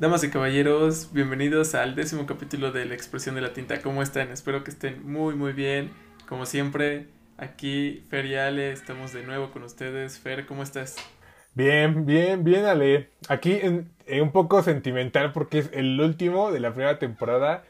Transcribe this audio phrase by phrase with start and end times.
[0.00, 3.80] Damas y caballeros, bienvenidos al décimo capítulo de La expresión de la tinta.
[3.82, 4.32] ¿Cómo están?
[4.32, 5.92] Espero que estén muy muy bien.
[6.28, 10.18] Como siempre, aquí Fer y Ale, estamos de nuevo con ustedes.
[10.18, 10.96] Fer, ¿cómo estás?
[11.54, 13.10] Bien, bien, bien, Ale.
[13.28, 17.62] Aquí en, un poco sentimental porque es el último de la primera temporada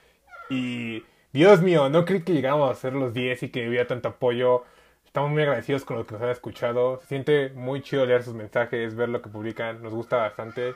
[0.48, 1.02] y
[1.32, 4.64] Dios mío, no creí que llegáramos a ser los 10 y que hubiera tanto apoyo.
[5.04, 7.00] Estamos muy agradecidos con los que nos han escuchado.
[7.02, 9.80] Se siente muy chido leer sus mensajes, ver lo que publican.
[9.82, 10.74] Nos gusta bastante.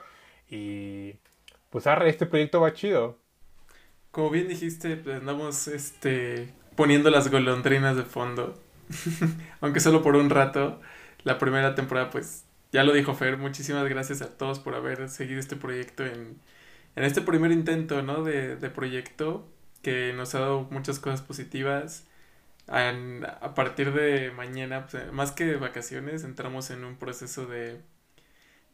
[0.49, 1.15] Y
[1.71, 3.19] pues arre, este proyecto va chido.
[4.13, 8.55] Como bien dijiste, pues andamos este poniendo las golondrinas de fondo.
[9.61, 10.81] Aunque solo por un rato.
[11.25, 13.39] La primera temporada, pues, ya lo dijo Fer.
[13.39, 16.39] Muchísimas gracias a todos por haber seguido este proyecto en,
[16.97, 18.23] en este primer intento, ¿no?
[18.23, 19.49] De, de proyecto
[19.85, 22.07] que nos ha dado muchas cosas positivas.
[22.69, 27.81] a partir de mañana, pues, más que de vacaciones, entramos en un proceso de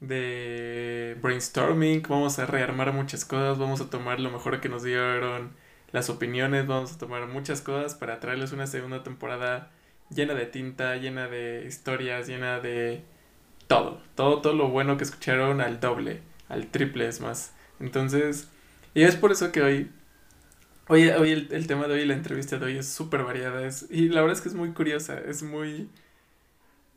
[0.01, 5.53] de brainstorming, vamos a rearmar muchas cosas, vamos a tomar lo mejor que nos dieron
[5.93, 9.71] las opiniones, vamos a tomar muchas cosas para traerles una segunda temporada
[10.11, 13.03] llena de tinta, llena de historias, llena de
[13.67, 17.55] todo, todo, todo lo bueno que escucharon al doble, al triple es más.
[17.79, 18.49] Entonces,
[18.95, 19.91] y es por eso que hoy,
[20.91, 23.87] hoy, hoy el, el tema de hoy, la entrevista de hoy es súper variada, es,
[23.91, 25.89] y la verdad es que es muy curiosa, es muy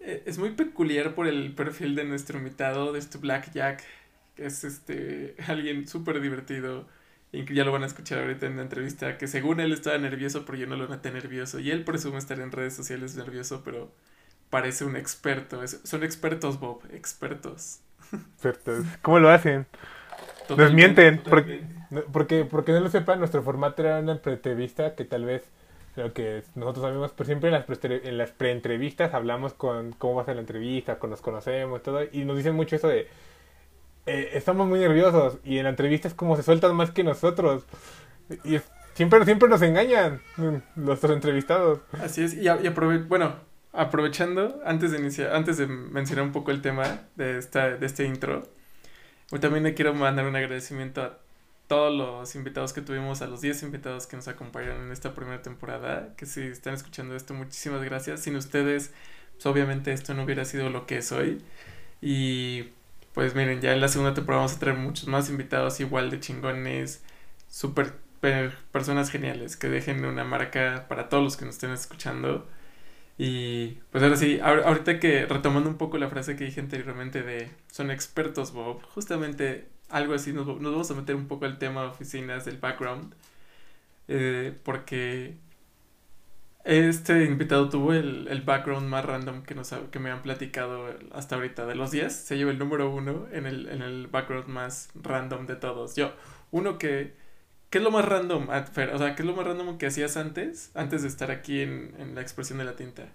[0.03, 3.83] eh, es muy peculiar por el perfil de nuestro invitado, de este Black Jack,
[4.35, 6.87] que es este alguien súper divertido
[7.31, 10.45] y ya lo van a escuchar ahorita en la entrevista, que según él estaba nervioso,
[10.45, 13.91] pero yo no lo noté nervioso, y él presume estar en redes sociales nervioso, pero
[14.51, 17.79] parece un experto, son expertos Bob, expertos.
[18.11, 18.85] Expertos.
[19.01, 19.65] ¿Cómo lo hacen?
[20.55, 21.63] Nos mienten, porque,
[22.11, 25.43] porque, porque no lo sepan, nuestro formato era una entrevista que tal vez
[25.95, 30.15] lo que nosotros sabemos, pero siempre en las, pre en las preentrevistas hablamos con cómo
[30.15, 33.07] va a ser la entrevista, con nos conocemos, todo, y nos dicen mucho eso de,
[34.05, 37.65] eh, estamos muy nerviosos, y en la entrevista es como se sueltan más que nosotros,
[38.43, 38.59] y
[38.95, 40.21] siempre, siempre nos engañan
[40.75, 41.79] nuestros entrevistados.
[42.01, 42.69] Así es, y, y
[43.07, 43.35] bueno,
[43.71, 48.05] aprovechando, antes de iniciar, antes de mencionar un poco el tema de, esta, de este
[48.05, 48.43] intro,
[49.39, 51.17] también le quiero mandar un agradecimiento a
[51.73, 55.41] todos los invitados que tuvimos, a los 10 invitados que nos acompañaron en esta primera
[55.41, 58.21] temporada, que si están escuchando esto, muchísimas gracias.
[58.21, 58.93] Sin ustedes,
[59.33, 61.41] pues obviamente esto no hubiera sido lo que es hoy.
[61.99, 62.65] Y
[63.15, 66.19] pues miren, ya en la segunda temporada vamos a traer muchos más invitados igual de
[66.19, 67.03] chingones,
[67.49, 67.93] súper
[68.71, 72.47] personas geniales, que dejen una marca para todos los que nos estén escuchando.
[73.17, 77.49] Y pues ahora sí, ahorita que retomando un poco la frase que dije anteriormente de
[77.71, 81.87] son expertos Bob, justamente algo así, nos, vamos a meter un poco al tema de
[81.89, 83.13] oficinas, del background,
[84.07, 85.35] eh, porque
[86.63, 91.35] este invitado tuvo el, el, background más random que, nos, que me han platicado hasta
[91.35, 91.65] ahorita.
[91.67, 95.45] De los 10, se lleva el número uno en el, en el background más random
[95.45, 95.95] de todos.
[95.95, 96.13] Yo,
[96.51, 97.21] uno que...
[97.69, 100.15] ¿Qué es lo más random, ah, O sea, ¿qué es lo más random que hacías
[100.15, 103.07] antes, antes de estar aquí en, en la expresión de la tinta?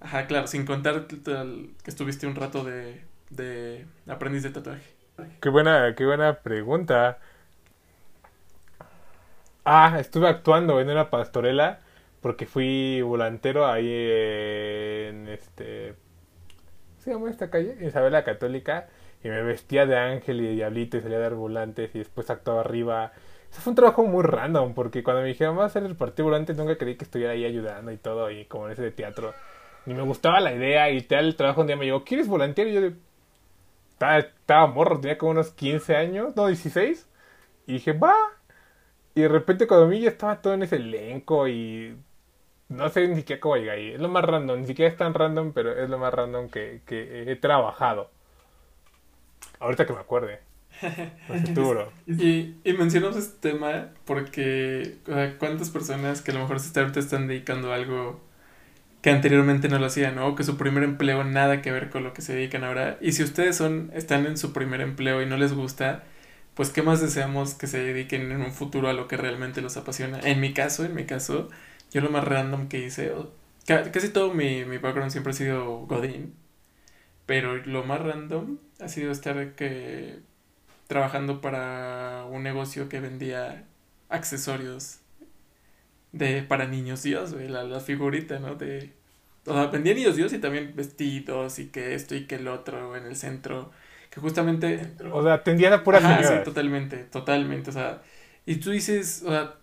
[0.00, 3.00] Ajá, claro, sin contar que estuviste un rato de,
[3.30, 5.01] de aprendiz de tatuaje.
[5.40, 7.18] Qué buena, qué buena pregunta.
[9.64, 11.80] Ah, estuve actuando en una pastorela
[12.20, 15.94] porque fui volantero ahí en este
[16.88, 17.76] ¿cómo se llama esta calle?
[17.86, 18.88] Isabel la Católica
[19.24, 22.30] y me vestía de ángel y de diablito y salía a dar volantes y después
[22.30, 23.12] actuaba arriba.
[23.50, 26.26] Eso fue un trabajo muy random porque cuando me dijeron vamos a hacer el partido
[26.26, 29.36] volante nunca creí que estuviera ahí ayudando y todo y como en ese teatro.
[29.86, 32.68] Ni me gustaba la idea y tal el trabajo un día me llegó, ¿quieres volantear?
[32.68, 32.94] Y yo de
[34.18, 37.08] estaba, morro, tenía como unos 15 años, no, 16.
[37.66, 38.14] Y dije, va.
[39.14, 41.96] Y de repente cuando vi ya estaba todo en ese elenco y
[42.68, 43.88] no sé ni siquiera cómo llegué ahí.
[43.92, 46.82] Es lo más random, ni siquiera es tan random, pero es lo más random que,
[46.86, 48.10] que he trabajado.
[49.60, 50.40] Ahorita que me acuerde.
[52.06, 54.96] y, y mencionamos este tema porque
[55.38, 58.20] cuántas personas que a lo mejor se están dedicando a algo
[59.02, 60.34] que anteriormente no lo hacían, ¿no?
[60.36, 62.98] Que su primer empleo nada que ver con lo que se dedican ahora.
[63.00, 66.04] Y si ustedes son, están en su primer empleo y no les gusta,
[66.54, 69.76] pues qué más deseamos que se dediquen en un futuro a lo que realmente los
[69.76, 70.20] apasiona.
[70.20, 71.50] En mi caso, en mi caso,
[71.92, 73.12] yo lo más random que hice,
[73.66, 76.34] casi todo mi, mi background siempre ha sido Godín,
[77.26, 80.20] pero lo más random ha sido estar que
[80.88, 83.64] trabajando para un negocio que vendía
[84.10, 85.01] accesorios
[86.12, 88.54] de para niños Dios, la, la figurita, ¿no?
[88.54, 88.92] De,
[89.46, 92.96] o sea, vendía niños Dios y también vestidos y que esto y que el otro
[92.96, 93.72] en el centro,
[94.10, 94.92] que justamente...
[95.12, 98.02] O sea, tendían a pura Sí, totalmente, totalmente, o sea,
[98.46, 99.56] y tú dices, o sea,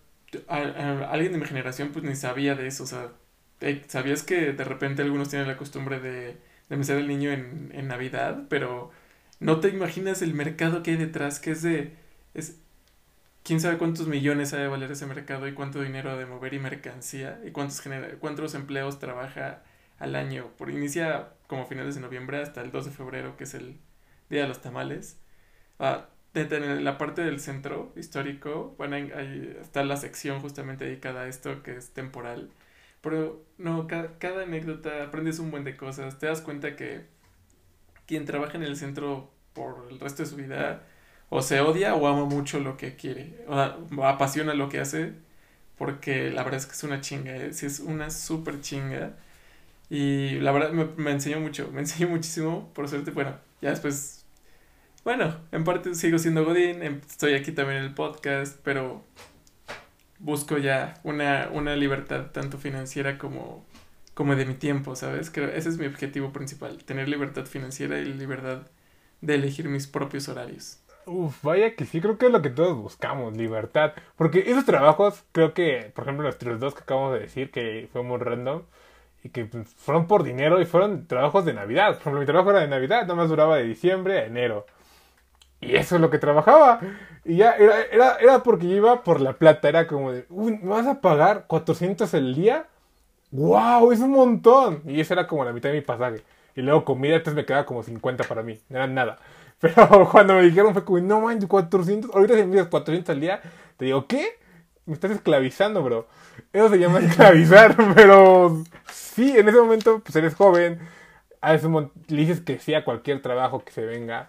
[0.48, 3.12] alguien de mi generación pues ni sabía de eso, o sea,
[3.88, 6.36] ¿sabías que de repente algunos tienen la costumbre de,
[6.68, 8.44] de mecer al niño en, en Navidad?
[8.48, 8.90] Pero
[9.40, 11.94] no te imaginas el mercado que hay detrás, que es de...
[12.34, 12.59] Es,
[13.50, 16.54] quién sabe cuántos millones ha de valer ese mercado y cuánto dinero ha de mover
[16.54, 19.64] y mercancía y cuántos, genera, cuántos empleos trabaja
[19.98, 20.52] al año.
[20.56, 23.80] Por inicia como finales de noviembre hasta el 2 de febrero, que es el
[24.28, 25.18] Día de los Tamales.
[25.80, 31.26] Ah, en la parte del centro histórico, bueno, ahí está la sección justamente dedicada a
[31.26, 32.50] esto que es temporal.
[33.00, 36.20] Pero no, cada, cada anécdota aprendes un buen de cosas.
[36.20, 37.04] Te das cuenta que
[38.06, 40.84] quien trabaja en el centro por el resto de su vida
[41.30, 45.14] o se odia o ama mucho lo que quiere, o, apasiona lo que hace,
[45.78, 47.48] porque la verdad es que es una chinga, ¿eh?
[47.50, 49.16] es una súper chinga.
[49.90, 54.24] Y la verdad me, me, enseñó mucho, me enseñó muchísimo, por suerte, bueno, ya después,
[55.04, 59.04] bueno, en parte sigo siendo Godín, em, estoy aquí también en el podcast, pero
[60.18, 63.64] busco ya una, una libertad tanto financiera como,
[64.14, 65.30] como de mi tiempo, ¿sabes?
[65.30, 68.62] Creo, ese es mi objetivo principal, tener libertad financiera y libertad
[69.20, 70.80] de elegir mis propios horarios.
[71.06, 73.92] Uf, vaya que sí, creo que es lo que todos buscamos, libertad.
[74.16, 78.02] Porque esos trabajos, creo que, por ejemplo, nuestros dos que acabamos de decir, que fue
[78.02, 78.62] muy random,
[79.22, 81.94] y que pues, fueron por dinero y fueron trabajos de Navidad.
[81.94, 84.66] Por ejemplo, mi trabajo era de Navidad, nada más duraba de diciembre a enero.
[85.60, 86.80] Y eso es lo que trabajaba.
[87.24, 89.68] Y ya era, era, era porque yo iba por la plata.
[89.68, 92.66] Era como de, uy, ¿me vas a pagar 400 el día?
[93.30, 93.92] ¡Wow!
[93.92, 94.82] Es un montón.
[94.86, 96.22] Y eso era como la mitad de mi pasaje.
[96.56, 98.58] Y luego comida, entonces me quedaba como 50 para mí.
[98.70, 99.18] No era nada.
[99.60, 102.14] Pero cuando me dijeron fue como, no man, 400.
[102.14, 103.40] Ahorita si me dices 400 al día,
[103.76, 104.38] te digo, ¿qué?
[104.86, 106.08] Me estás esclavizando, bro.
[106.52, 110.80] Eso se llama esclavizar, pero sí, en ese momento, pues eres joven.
[111.42, 114.28] A ese le dices que sí a cualquier trabajo que se venga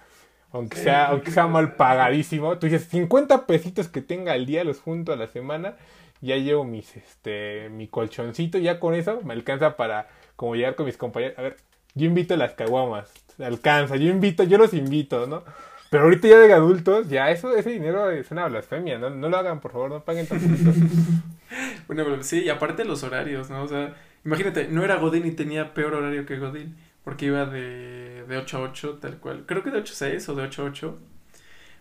[0.51, 2.57] aunque sea, aunque sea mal pagadísimo.
[2.57, 5.77] Tú dices, 50 pesitos que tenga al día, los junto a la semana,
[6.19, 10.85] ya llevo mis, este, mi colchoncito, ya con eso me alcanza para como llegar con
[10.85, 11.37] mis compañeros.
[11.39, 11.57] A ver,
[11.95, 13.11] yo invito a las caguamas,
[13.45, 15.43] alcanza, yo invito, yo los invito, ¿no?
[15.89, 19.09] Pero ahorita ya de adultos, ya eso, ese dinero es una blasfemia, ¿no?
[19.09, 20.45] No lo hagan, por favor, no paguen tanto.
[21.87, 23.63] bueno, sí, y aparte los horarios, ¿no?
[23.63, 28.23] O sea, imagínate, no era Godín y tenía peor horario que Godín, porque iba de,
[28.25, 29.43] de 8 a 8, tal cual.
[29.45, 30.99] Creo que de 8 a 6 o de 8 a 8.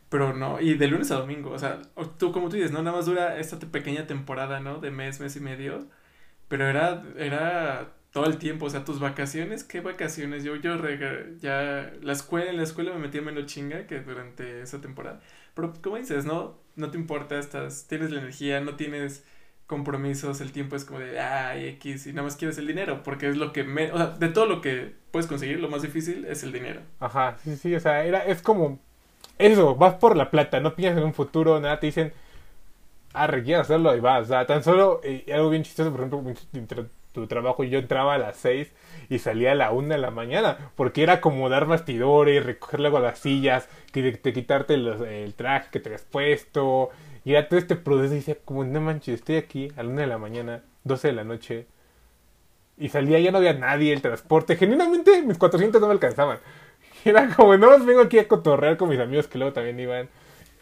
[0.08, 1.80] Pero no, y de lunes a domingo, o sea,
[2.18, 2.82] tú como tú dices, ¿no?
[2.82, 4.80] Nada más dura esta pequeña temporada, ¿no?
[4.80, 5.86] De mes, mes y medio.
[6.48, 10.42] Pero era, era todo el tiempo, o sea, tus vacaciones, ¿qué vacaciones?
[10.42, 10.76] Yo, yo
[11.40, 15.20] ya, la escuela, en la escuela me metía menos chinga que durante esa temporada.
[15.54, 16.58] Pero, como dices, no?
[16.76, 19.24] No te importa, estás, tienes la energía, no tienes
[19.66, 23.28] compromisos, el tiempo es como de, ay, X, y nada más quieres el dinero, porque
[23.28, 26.24] es lo que, me, o sea, de todo lo que puedes conseguir, lo más difícil
[26.24, 26.80] es el dinero.
[26.98, 28.80] Ajá, sí, sí, o sea, era, es como,
[29.38, 32.12] eso, vas por la plata, no piensas en un futuro, nada, te dicen,
[33.12, 36.34] ah, requieres hacerlo y vas, o sea, tan solo, eh, algo bien chistoso, por ejemplo,
[37.12, 38.72] tu trabajo, yo entraba a las 6
[39.08, 43.00] y salía a la 1 de la mañana, porque era como dar bastidores, recoger luego
[43.00, 46.90] las sillas, quitarte el traje que te habías puesto,
[47.24, 50.00] y era todo este proceso y decía como, no manches, estoy aquí a la 1
[50.00, 51.66] de la mañana, 12 de la noche,
[52.78, 56.38] y salía, ya no había nadie, el transporte, genuinamente mis 400 no me alcanzaban.
[57.04, 60.08] Era como, no más vengo aquí a cotorrear con mis amigos que luego también iban.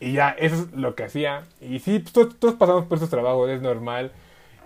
[0.00, 1.45] Y ya, eso es lo que hacía.
[1.61, 4.12] Y sí, todos, todos pasamos por esos trabajos, es normal.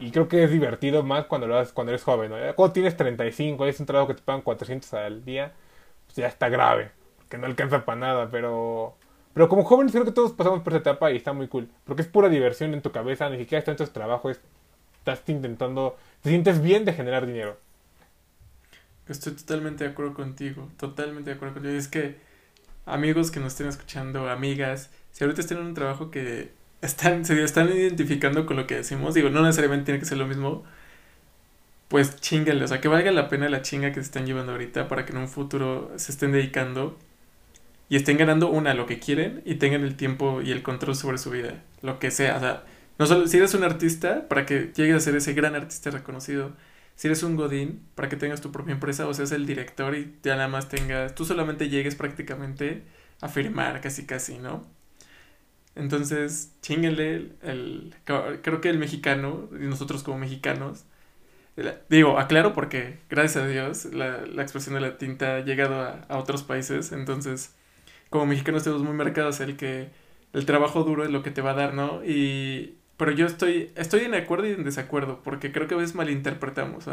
[0.03, 2.33] Y creo que es divertido más cuando lo haces cuando eres joven.
[2.57, 5.53] Cuando tienes 35, es un trabajo que te pagan 400 al día,
[6.07, 6.91] pues ya está grave,
[7.29, 8.97] que no alcanza para nada, pero...
[9.33, 12.03] Pero como joven creo que todos pasamos por esa etapa y está muy cool, porque
[12.03, 14.41] es pura diversión en tu cabeza, ni siquiera estás en tus trabajos,
[14.99, 17.57] estás intentando, te sientes bien de generar dinero.
[19.07, 21.75] Estoy totalmente de acuerdo contigo, totalmente de acuerdo contigo.
[21.77, 22.17] Es que
[22.87, 26.51] amigos que nos estén escuchando, amigas, si ahorita están en un trabajo que
[26.83, 30.27] están, se están identificando con lo que decimos, digo, no necesariamente tiene que ser lo
[30.27, 30.65] mismo,
[31.89, 34.89] pues chingale, o sea, que valga la pena la chinga que se están llevando ahorita
[34.89, 36.99] para que en un futuro se estén dedicando
[37.89, 41.19] y estén ganando una lo que quieren y tengan el tiempo y el control sobre
[41.19, 42.65] su vida, lo que sea, o sea,
[42.99, 46.53] no solo si eres un artista para que llegues a ser ese gran artista reconocido,
[46.97, 50.15] si eres un godín para que tengas tu propia empresa o seas el director y
[50.23, 52.83] ya nada más tengas, tú solamente llegues prácticamente
[53.21, 54.67] a firmar casi casi, ¿no?
[55.75, 60.85] Entonces, chinguenle, el, creo que el mexicano, y nosotros como mexicanos,
[61.89, 66.19] digo, aclaro porque, gracias a Dios, la, la expresión de la tinta ha llegado a,
[66.19, 67.55] otros países, entonces,
[68.11, 69.91] como mexicanos tenemos muy marcados el que
[70.33, 72.05] el trabajo duro es lo que te va a dar, ¿no?
[72.05, 75.95] Y, pero yo estoy, estoy en acuerdo y en desacuerdo, porque creo que a veces
[75.95, 76.87] malinterpretamos,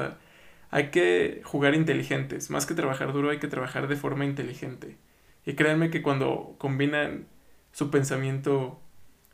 [0.71, 4.97] hay que jugar inteligentes, más que trabajar duro, hay que trabajar de forma inteligente.
[5.45, 7.27] Y créanme que cuando combinan
[7.71, 8.79] su pensamiento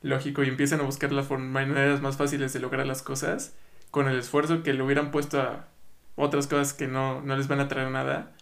[0.01, 3.56] lógico y empiezan a buscar las maneras más fáciles de lograr las cosas
[3.92, 5.68] con el esfuerzo que le hubieran puesto a
[6.15, 8.34] otras cosas que no, no les van a traer nada,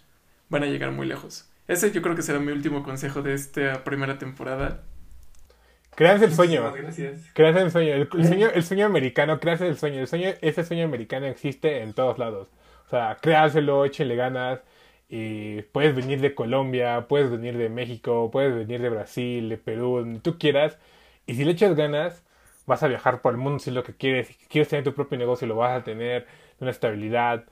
[0.50, 1.50] van a llegar muy lejos.
[1.68, 4.82] Ese yo creo que será mi último consejo de esta primera temporada.
[5.96, 6.72] Créanse el sueño.
[6.74, 7.22] Gracias.
[7.34, 7.94] Créanse el sueño.
[7.94, 8.50] El, el sueño.
[8.54, 10.02] el sueño americano, créanse el sueño.
[10.02, 10.30] El sueño.
[10.42, 12.48] Ese sueño americano existe en todos lados.
[12.88, 14.60] O sea, créanselo, échenle ganas.
[15.16, 19.98] Y puedes venir de Colombia, puedes venir de México, puedes venir de Brasil, de Perú,
[20.00, 20.80] donde tú quieras.
[21.28, 22.24] Y si le echas ganas,
[22.66, 24.30] vas a viajar por el mundo si es lo que quieres.
[24.30, 26.26] Si quieres tener tu propio negocio, lo vas a tener.
[26.60, 27.46] Una estabilidad.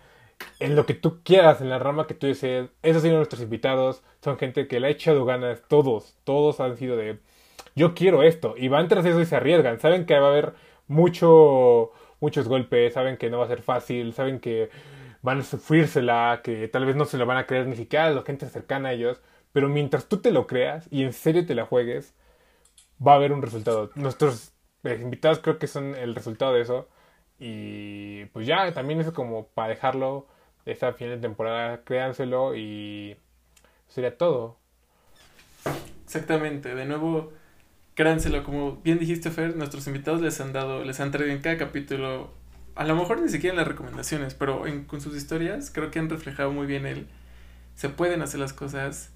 [0.59, 2.71] En lo que tú quieras, en la rama que tú desees.
[2.81, 4.01] Esos son nuestros invitados.
[4.23, 5.61] Son gente que le ha echado ganas.
[5.67, 7.19] Todos, todos han sido de
[7.75, 8.55] yo quiero esto.
[8.57, 9.79] Y van tras eso y se arriesgan.
[9.79, 10.53] Saben que va a haber
[10.87, 14.71] mucho, muchos golpes, saben que no va a ser fácil, saben que
[15.21, 18.23] van a sufrírsela, que tal vez no se lo van a creer ni siquiera la
[18.23, 19.21] gente cercana a ellos.
[19.53, 22.13] Pero mientras tú te lo creas y en serio te la juegues,
[23.05, 23.91] va a haber un resultado.
[23.95, 26.89] Nuestros eh, invitados creo que son el resultado de eso.
[27.39, 30.27] Y pues ya, también es como para dejarlo
[30.65, 33.17] esta final de temporada, créanselo y
[33.87, 34.57] sería todo.
[36.05, 37.31] Exactamente, de nuevo
[37.95, 41.57] créanselo, como bien dijiste, Fer, nuestros invitados les han dado, les han traído en cada
[41.57, 42.31] capítulo,
[42.75, 45.99] a lo mejor ni siquiera en las recomendaciones, pero en, con sus historias creo que
[45.99, 47.07] han reflejado muy bien el,
[47.75, 49.11] se pueden hacer las cosas,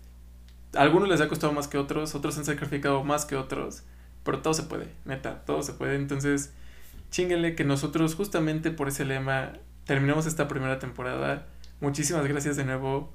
[0.73, 3.83] a algunos les ha costado más que otros, otros han sacrificado más que otros,
[4.23, 6.53] pero todo se puede, neta, todo se puede, entonces
[7.11, 9.53] chinguenle que nosotros justamente por ese lema
[9.85, 11.45] terminamos esta primera temporada,
[11.79, 13.13] muchísimas gracias de nuevo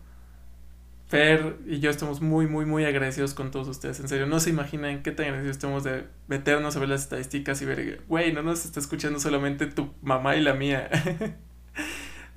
[1.10, 3.98] Fer y yo estamos muy, muy, muy agradecidos con todos ustedes.
[3.98, 7.60] En serio, no se imaginan qué tan agradecidos estamos de meternos a ver las estadísticas
[7.62, 10.88] y ver, güey, no nos está escuchando solamente tu mamá y la mía.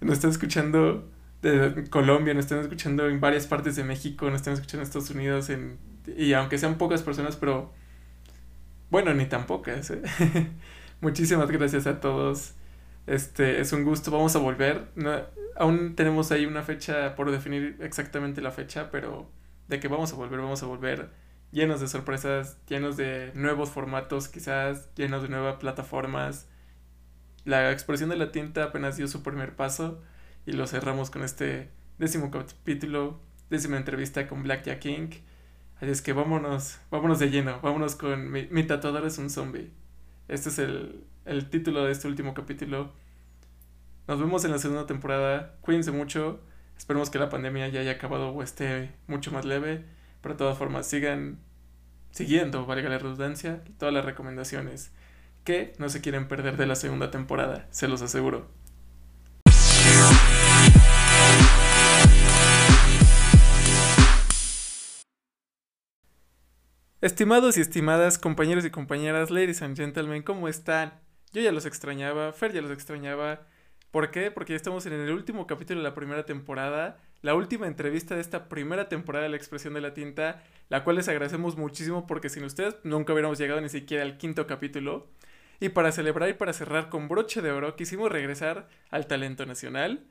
[0.00, 1.06] nos están escuchando
[1.42, 5.10] de Colombia, nos están escuchando en varias partes de México, nos están escuchando en Estados
[5.10, 5.76] Unidos, en,
[6.16, 7.74] y aunque sean pocas personas, pero
[8.88, 9.90] bueno, ni tan pocas.
[9.90, 10.00] ¿eh?
[11.02, 12.54] Muchísimas gracias a todos.
[13.08, 14.90] Este, es un gusto, vamos a volver.
[14.94, 15.18] No,
[15.56, 19.30] aún tenemos ahí una fecha por definir exactamente la fecha, pero
[19.66, 21.08] de que vamos a volver, vamos a volver
[21.50, 26.50] llenos de sorpresas, llenos de nuevos formatos quizás, llenos de nuevas plataformas.
[27.46, 30.02] La expresión de la tinta apenas dio su primer paso
[30.44, 35.08] y lo cerramos con este décimo capítulo, décima entrevista con Black Jack King.
[35.76, 39.70] Así es que vámonos, vámonos de lleno, vámonos con mi, mi tatuador es un zombie.
[40.28, 42.92] Este es el, el título de este último capítulo.
[44.06, 45.56] Nos vemos en la segunda temporada.
[45.60, 46.40] Cuídense mucho.
[46.76, 49.84] Esperemos que la pandemia ya haya acabado o esté mucho más leve.
[50.22, 51.38] Pero de todas formas, sigan
[52.10, 54.90] siguiendo, valga la redundancia, todas las recomendaciones
[55.44, 58.48] que no se quieren perder de la segunda temporada, se los aseguro.
[67.00, 71.07] Estimados y estimadas compañeros y compañeras, ladies and gentlemen, ¿cómo están?
[71.32, 73.46] Yo ya los extrañaba, Fer ya los extrañaba.
[73.90, 74.30] ¿Por qué?
[74.30, 78.20] Porque ya estamos en el último capítulo de la primera temporada, la última entrevista de
[78.20, 82.28] esta primera temporada de La Expresión de la Tinta, la cual les agradecemos muchísimo porque
[82.28, 85.08] sin ustedes nunca hubiéramos llegado ni siquiera al quinto capítulo.
[85.60, 90.04] Y para celebrar y para cerrar con broche de oro, quisimos regresar al talento nacional.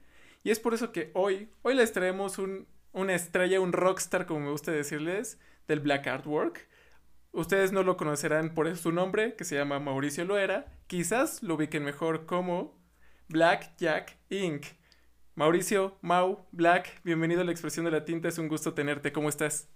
[0.44, 4.42] Y es por eso que hoy, hoy les traemos un, una estrella, un rockstar, como
[4.42, 6.68] me gusta decirles, del Black Artwork.
[7.32, 10.66] Ustedes no lo conocerán por su nombre, que se llama Mauricio Loera.
[10.88, 12.78] Quizás lo ubiquen mejor como
[13.30, 14.66] Black Jack Inc.
[15.36, 19.30] Mauricio, Mau, Black, bienvenido a la expresión de la tinta, es un gusto tenerte, ¿cómo
[19.30, 19.70] estás?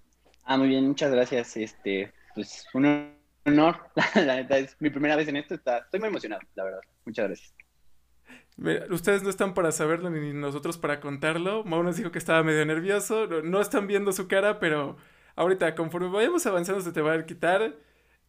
[0.43, 1.55] Ah, muy bien, muchas gracias.
[1.55, 3.13] Este, pues un
[3.46, 3.77] honor,
[4.15, 6.81] la neta es mi primera vez en esto, está, estoy muy emocionado, la verdad.
[7.05, 7.53] Muchas gracias.
[8.89, 11.63] Ustedes no están para saberlo ni nosotros para contarlo.
[11.63, 14.98] Mau nos dijo que estaba medio nervioso, no, no están viendo su cara, pero
[15.41, 17.75] ahorita conforme vayamos avanzando se te va a quitar.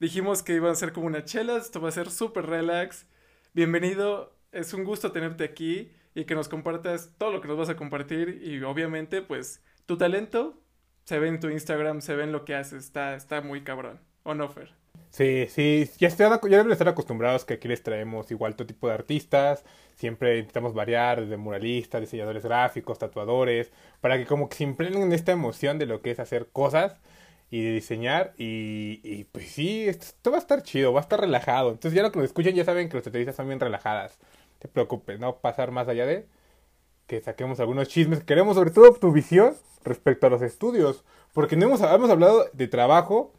[0.00, 3.07] Dijimos que iba a ser como una chela, esto va a ser súper relax.
[3.52, 7.69] Bienvenido es un gusto tenerte aquí y que nos compartas todo lo que nos vas
[7.69, 10.59] a compartir y obviamente pues tu talento
[11.04, 14.00] se ve en tu Instagram, se ve en lo que haces, está, está muy cabrón,
[14.23, 14.81] ¿o no, Fer?
[15.11, 19.62] Sí, sí, ya, deben estar acostumbrados que aquí les traemos igual todo tipo de artistas,
[19.94, 23.70] siempre intentamos variar desde muralistas, diseñadores gráficos, tatuadores,
[24.00, 26.96] para que como que se impregnen esta emoción de lo que es hacer cosas
[27.50, 31.72] y de diseñar y, pues sí, esto, va a estar chido, va a estar relajado,
[31.72, 34.18] entonces ya lo que nos escuchan ya saben que las entrevistas son bien relajadas.
[34.61, 36.26] Te preocupes, no pasar más allá de
[37.06, 38.25] que saquemos algunos chismes.
[38.25, 43.32] Queremos sobre todo tu visión respecto a los estudios, porque no hemos hablado de trabajo,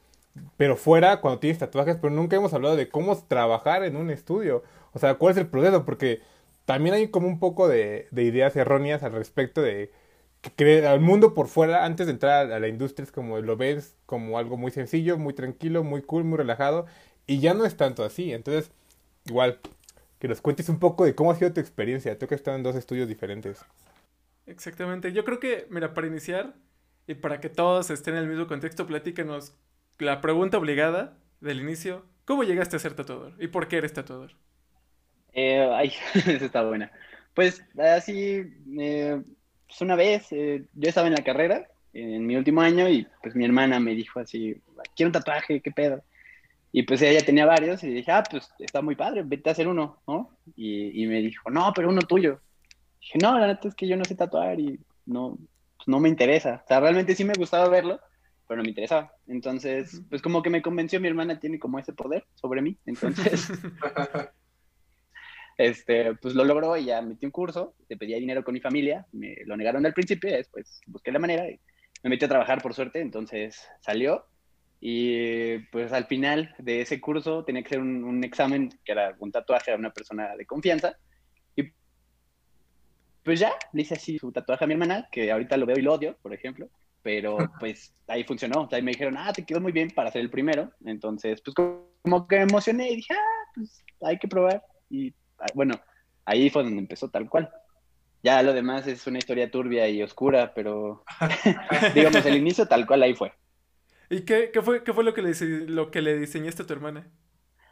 [0.58, 4.64] pero fuera cuando tienes tatuajes, pero nunca hemos hablado de cómo trabajar en un estudio.
[4.94, 6.22] O sea, cuál es el proceso, porque
[6.66, 9.92] también hay como un poco de, de ideas erróneas al respecto de
[10.56, 13.96] que al mundo por fuera, antes de entrar a la industria, es como lo ves
[14.06, 16.86] como algo muy sencillo, muy tranquilo, muy cool, muy relajado,
[17.26, 18.34] y ya no es tanto así.
[18.34, 18.72] Entonces,
[19.26, 19.60] igual,
[20.20, 22.18] que nos cuentes un poco de cómo ha sido tu experiencia.
[22.18, 23.64] Tú que has en dos estudios diferentes.
[24.46, 25.14] Exactamente.
[25.14, 26.54] Yo creo que, mira, para iniciar
[27.08, 29.54] y para que todos estén en el mismo contexto, platícanos
[30.00, 32.06] la pregunta obligada del inicio.
[32.26, 33.36] ¿Cómo llegaste a ser tatuador?
[33.40, 34.32] ¿Y por qué eres tatuador?
[35.34, 36.92] Eh, ay, esa está buena.
[37.34, 38.44] Pues así,
[38.80, 39.22] eh,
[39.68, 43.36] pues una vez, eh, yo estaba en la carrera, en mi último año, y pues
[43.36, 44.62] mi hermana me dijo así,
[44.96, 46.04] quiero un tatuaje, ¿qué pedo?
[46.72, 49.68] Y pues ella tenía varios, y dije, ah, pues está muy padre, vete a hacer
[49.68, 50.38] uno, ¿no?
[50.56, 52.40] Y, y me dijo, no, pero uno tuyo.
[53.00, 55.38] dije, no, la neta es que yo no sé tatuar y no,
[55.78, 56.62] pues no me interesa.
[56.64, 58.00] O sea, realmente sí me gustaba verlo,
[58.54, 59.12] pero no me interesaba.
[59.26, 62.78] Entonces, pues como que me convenció, mi hermana tiene como ese poder sobre mí.
[62.86, 63.52] Entonces,
[65.58, 69.08] este, pues lo logró y ya metí un curso, te pedía dinero con mi familia,
[69.12, 71.60] me lo negaron al principio después busqué la manera y
[72.04, 74.28] me metí a trabajar por suerte, entonces salió
[74.80, 79.16] y pues al final de ese curso tenía que hacer un, un examen que era
[79.18, 80.96] un tatuaje a una persona de confianza
[81.56, 81.72] y
[83.24, 85.82] pues ya, le hice así su tatuaje a mi hermana, que ahorita lo veo y
[85.82, 86.70] lo odio, por ejemplo,
[87.04, 90.30] pero pues ahí funcionó, ahí me dijeron, ah, te quedó muy bien para ser el
[90.32, 95.14] primero, entonces pues como que me emocioné y dije, ah, pues hay que probar y
[95.44, 95.76] Ah, bueno,
[96.26, 97.52] ahí fue donde empezó tal cual.
[98.24, 101.04] Ya lo demás es una historia turbia y oscura, pero
[101.96, 103.34] digamos, el inicio tal cual ahí fue.
[104.10, 105.34] ¿Y qué, qué fue, qué fue lo, que le,
[105.68, 107.12] lo que le diseñaste a tu hermana?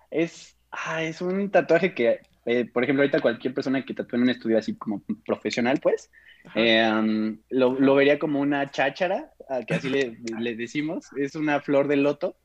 [0.10, 4.24] Es, ah, es un tatuaje que, eh, por ejemplo, ahorita cualquier persona que tatúe en
[4.24, 6.10] un estudio así como profesional, pues,
[6.56, 9.32] eh, lo, lo, vería como una cháchara,
[9.68, 11.08] que así le, le, decimos.
[11.18, 12.38] Es una flor de loto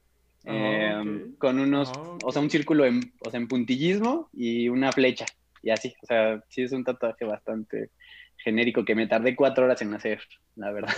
[0.48, 4.68] Oh, em, con unos, oh, o sea, un círculo en, o sea, en puntillismo y
[4.68, 5.26] una flecha,
[5.60, 7.90] y así, o sea, sí es un tatuaje bastante
[8.46, 10.22] genérico que me tardé cuatro horas en hacer,
[10.54, 10.94] la verdad.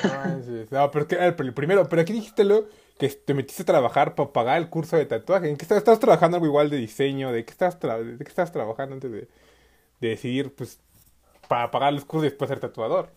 [0.71, 4.35] No, pero que, el primero, pero aquí dijiste lo que te metiste a trabajar para
[4.35, 5.49] pagar el curso de tatuaje.
[5.49, 7.33] ¿En qué estás, estás trabajando algo igual de diseño?
[7.33, 9.29] ¿De qué estás, de qué estás trabajando antes de,
[10.01, 10.79] de decidir, pues,
[11.49, 13.09] para pagar los cursos y después ser tatuador?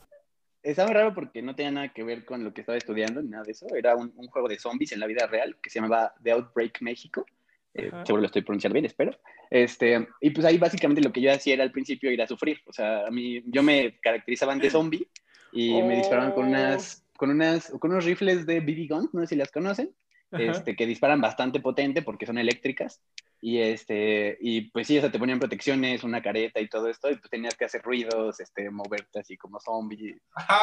[0.64, 3.44] estaba raro porque no tenía nada que ver con lo que estaba estudiando ni nada
[3.44, 3.68] de eso.
[3.76, 6.82] Era un, un juego de zombies en la vida real que se llamaba The Outbreak
[6.82, 7.26] México.
[7.74, 9.18] Eh, seguro lo estoy pronunciando bien, espero.
[9.50, 12.60] Este, y pues ahí básicamente lo que yo hacía era al principio ir a sufrir.
[12.66, 15.08] O sea, a mí, yo me caracterizaban de zombie
[15.52, 19.28] y me disparaban con unas, con unas, con unos rifles de BB guns, no sé
[19.28, 19.94] si las conocen,
[20.32, 23.02] este, que disparan bastante potente porque son eléctricas.
[23.44, 27.10] Y, este, y pues sí, o sea, te ponían protecciones, una careta y todo esto,
[27.10, 30.16] y pues tenías que hacer ruidos, este, moverte así como zombie.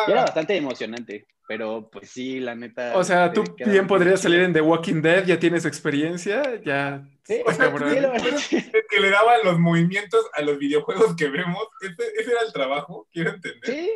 [0.07, 2.96] Y era bastante emocionante, pero pues sí, la neta.
[2.96, 7.04] O sea, tú bien podrías salir en The Walking Dead, ya tienes experiencia, ya.
[7.24, 12.42] Sí, o sea, que le daban los movimientos a los videojuegos que vemos, ese, era
[12.46, 13.74] el trabajo, quiero entender.
[13.74, 13.90] Sí,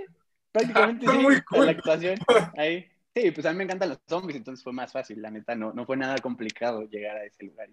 [0.51, 1.67] prácticamente sí, muy cool.
[1.67, 2.19] la actuación,
[2.59, 2.92] ahí.
[3.15, 5.73] Sí, pues a mí me encantan los zombies, entonces fue más fácil, la neta, no,
[5.73, 7.69] no fue nada complicado llegar a ese lugar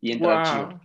[0.00, 0.80] y entrar chido.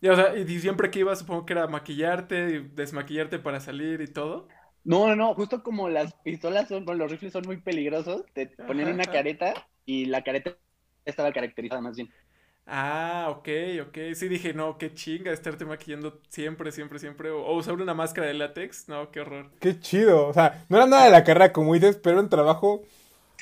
[0.00, 4.00] Y, o sea, y siempre que ibas, supongo que era maquillarte, y desmaquillarte para salir
[4.00, 4.48] y todo.
[4.82, 8.92] No, no, no, justo como las pistolas son, los rifles son muy peligrosos, te ponían
[8.92, 9.54] una careta
[9.84, 10.56] y la careta
[11.04, 12.10] estaba caracterizada más bien.
[12.66, 13.48] Ah, ok,
[13.88, 13.98] ok.
[14.14, 17.30] Sí dije, no, qué chinga estarte maquillando siempre, siempre, siempre.
[17.30, 18.88] O, o, usar una máscara de látex.
[18.88, 19.50] No, qué horror.
[19.60, 20.28] Qué chido.
[20.28, 22.82] O sea, no era nada de la carrera como dices, pero un trabajo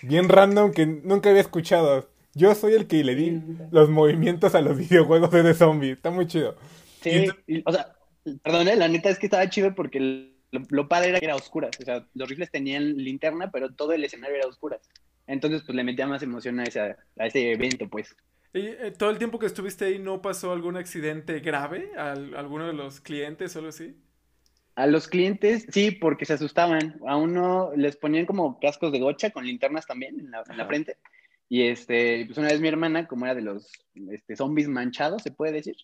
[0.03, 2.09] bien random que nunca había escuchado.
[2.35, 5.93] Yo soy el que le di los movimientos a los videojuegos de The Zombie.
[5.93, 6.57] Está muy chido.
[7.01, 7.27] Sí,
[7.65, 7.95] o sea,
[8.43, 11.73] perdón, la neta es que estaba chido porque lo, padre era que era oscuras.
[11.81, 14.81] O sea, los rifles tenían linterna, pero todo el escenario era oscuras.
[15.27, 18.15] Entonces, pues le metía más emoción a, esa, a ese evento, pues.
[18.53, 22.67] ¿Y eh, todo el tiempo que estuviste ahí no pasó algún accidente grave a, alguno
[22.67, 23.97] de los clientes o algo así?
[24.75, 26.99] A los clientes, sí, porque se asustaban.
[27.07, 30.67] A uno les ponían como cascos de gocha con linternas también en la, en la
[30.67, 30.97] frente.
[31.49, 33.71] Y este, pues una vez mi hermana, como era de los
[34.11, 35.77] este, zombies manchados, se puede decir,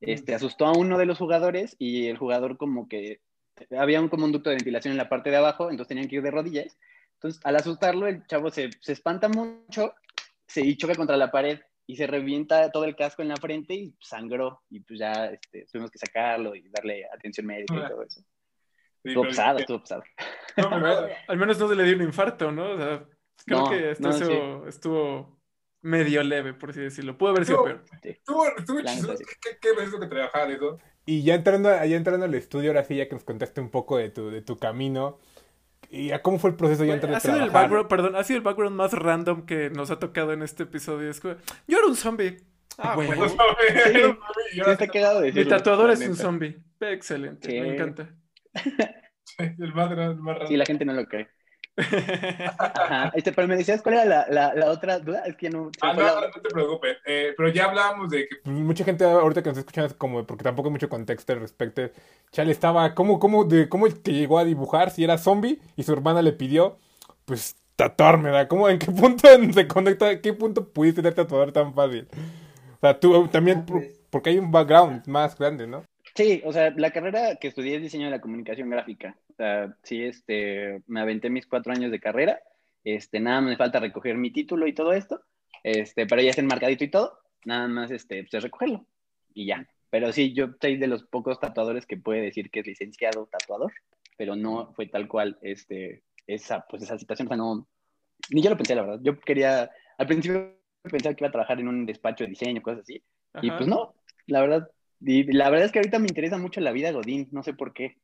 [0.00, 3.20] este, asustó a uno de los jugadores y el jugador como que
[3.70, 6.16] había un, como un ducto de ventilación en la parte de abajo, entonces tenían que
[6.16, 6.76] ir de rodillas.
[7.14, 9.94] Entonces, al asustarlo, el chavo se, se espanta mucho
[10.48, 13.74] se, y choca contra la pared y se revienta todo el casco en la frente
[13.74, 14.62] y sangró.
[14.70, 18.22] Y pues ya este, tuvimos que sacarlo y darle atención médica y todo eso.
[19.02, 20.02] Sí, estuvo pesado, estuvo pesado.
[21.28, 22.70] al menos no se le dio un infarto, ¿no?
[22.72, 23.04] O sea,
[23.44, 25.38] Creo que esto estuvo
[25.80, 27.18] medio leve, por así decirlo.
[27.18, 27.84] Pudo haber sido peor.
[28.02, 29.18] Estuvo, estuvo chistoso.
[29.18, 30.78] ¿Qué, qué, qué que trabajar eso?
[31.04, 33.96] Y ya entrando, ya entrando al estudio, ahora sí, ya que nos contaste un poco
[33.96, 35.18] de tu, de tu camino,
[35.90, 38.44] ¿y cómo fue el proceso ya entrando ha sido el background, Perdón, ha sido el
[38.44, 41.10] background más random que nos ha tocado en este episodio.
[41.10, 41.36] Es que,
[41.66, 42.36] yo era un zombie.
[42.78, 43.26] Ah, bueno.
[44.52, 46.58] Sí, sí, te quedado Mi tatuador es un zombie.
[46.80, 48.08] Excelente, me encanta.
[49.38, 50.46] El más, el más random.
[50.48, 51.28] Sí, la gente no lo cree.
[52.58, 53.10] Ajá.
[53.14, 55.22] Este, pero me decías cuál era la, la, la otra duda.
[55.24, 55.70] Es que no.
[55.80, 56.98] Ah, no, la- no, te preocupes.
[57.06, 60.26] Eh, pero ya hablábamos de que mucha gente ahorita que nos está escuchando es como,
[60.26, 61.82] porque tampoco hay mucho contexto al respecto.
[62.30, 65.82] Chale, estaba, ¿cómo, cómo, de, cómo es que llegó a dibujar si era zombie y
[65.84, 66.78] su hermana le pidió,
[67.24, 68.48] pues, tatuarme, ¿verdad?
[68.48, 72.06] ¿Cómo, en qué punto se conecta, en qué punto pudiste ser tatuador tan fácil?
[72.76, 75.84] O sea, tú también, por- porque hay un background más grande, ¿no?
[76.14, 79.16] Sí, o sea, la carrera que estudié es diseño de la comunicación gráfica.
[79.30, 82.40] O sea, sí, este, me aventé mis cuatro años de carrera.
[82.84, 85.22] Este, nada me falta recoger mi título y todo esto.
[85.62, 87.18] Este, pero ya es enmarcadito y todo.
[87.44, 88.86] Nada más, este, pues es recogerlo
[89.34, 89.66] y ya.
[89.90, 93.72] Pero sí, yo soy de los pocos tatuadores que puede decir que es licenciado tatuador,
[94.16, 97.28] pero no fue tal cual, este, esa, pues esa situación.
[97.28, 97.66] O sea, no,
[98.30, 99.00] ni yo lo pensé, la verdad.
[99.02, 102.80] Yo quería, al principio pensaba que iba a trabajar en un despacho de diseño, cosas
[102.80, 103.02] así.
[103.42, 103.58] Y Ajá.
[103.58, 103.94] pues no,
[104.26, 104.70] la verdad,
[105.04, 107.72] y la verdad es que ahorita me interesa mucho la vida Godín, no sé por
[107.72, 107.98] qué.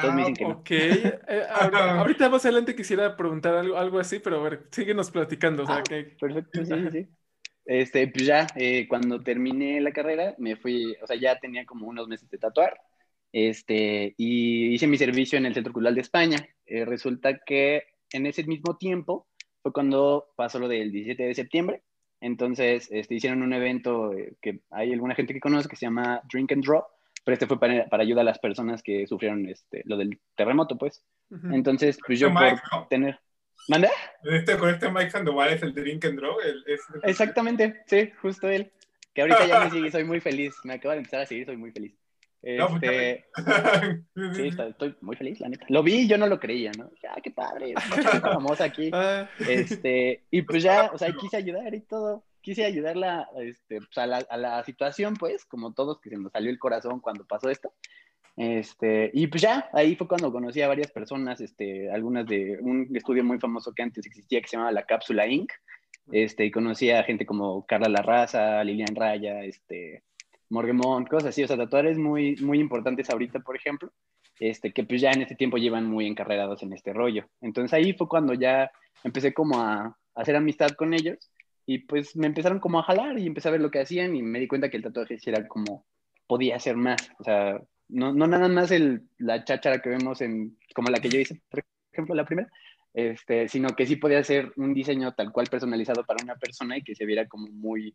[0.00, 0.54] Todos me Ah, dicen que no.
[0.56, 5.10] Ok, eh, ahorita, ahorita más adelante quisiera preguntar algo, algo así, pero a ver, síguenos
[5.10, 5.82] platicando, o sea, Ah.
[5.88, 6.04] que...
[6.20, 7.08] Perfecto, sí, sí.
[7.64, 11.86] Este, pues ya, eh, cuando terminé la carrera, me fui, o sea, ya tenía como
[11.86, 12.78] unos meses de tatuar,
[13.32, 16.48] este, y hice mi servicio en el Centro Cultural de España.
[16.66, 19.26] Eh, resulta que en ese mismo tiempo
[19.62, 21.82] fue cuando pasó lo del 17 de septiembre,
[22.20, 26.20] entonces este, hicieron un evento eh, que hay alguna gente que conoce que se llama
[26.32, 26.84] Drink and Draw,
[27.24, 30.76] pero este fue para, para ayudar a las personas que sufrieron este, lo del terremoto,
[30.78, 31.04] pues.
[31.52, 32.86] Entonces, pues yo Este por Mike, ¿no?
[32.88, 33.20] tener...
[33.68, 33.90] ¿Manda?
[34.24, 36.40] Este, con este Mike Sandoval es el Drink and Draw.
[36.40, 38.72] El, es- Exactamente, sí, justo él.
[39.12, 40.54] Que ahorita ya me sigue, soy muy feliz.
[40.64, 41.92] Me acaba de empezar a seguir, soy muy feliz.
[42.40, 43.24] Pues, Este,
[44.34, 45.66] Sí, estoy muy feliz, la neta.
[45.68, 46.90] Lo vi yo no lo creía, ¿no?
[47.02, 47.74] Ya, qué padre,
[48.20, 48.90] famosa aquí.
[48.94, 52.24] Ah, Este, y pues ya, o sea, quise ayudar y todo.
[52.40, 56.32] Quise ayudarla este, pues, a, la, a la situación, pues, como todos, que se nos
[56.32, 57.74] salió el corazón cuando pasó esto.
[58.36, 62.88] Este, y pues ya, ahí fue cuando conocí a varias personas, este, algunas de un
[62.94, 65.52] estudio muy famoso que antes existía que se llamaba La Cápsula Inc.
[66.12, 70.04] Este, y conocí a gente como Carla Larraza, Lilian Raya, este,
[70.50, 73.92] Morgemont, cosas así, o sea, tatuadores muy, muy importantes ahorita, por ejemplo,
[74.40, 77.26] este, que pues ya en este tiempo llevan muy encarrerados en este rollo.
[77.40, 78.70] Entonces ahí fue cuando ya
[79.04, 81.30] empecé como a, hacer amistad con ellos
[81.64, 84.22] y pues me empezaron como a jalar y empecé a ver lo que hacían y
[84.22, 85.86] me di cuenta que el tatuaje sí era como,
[86.26, 90.58] podía ser más, o sea, no, no nada más el, la cháchara que vemos en,
[90.74, 92.48] como la que yo hice, por ejemplo, la primera,
[92.94, 96.82] este, sino que sí podía ser un diseño tal cual personalizado para una persona y
[96.82, 97.94] que se viera como Muy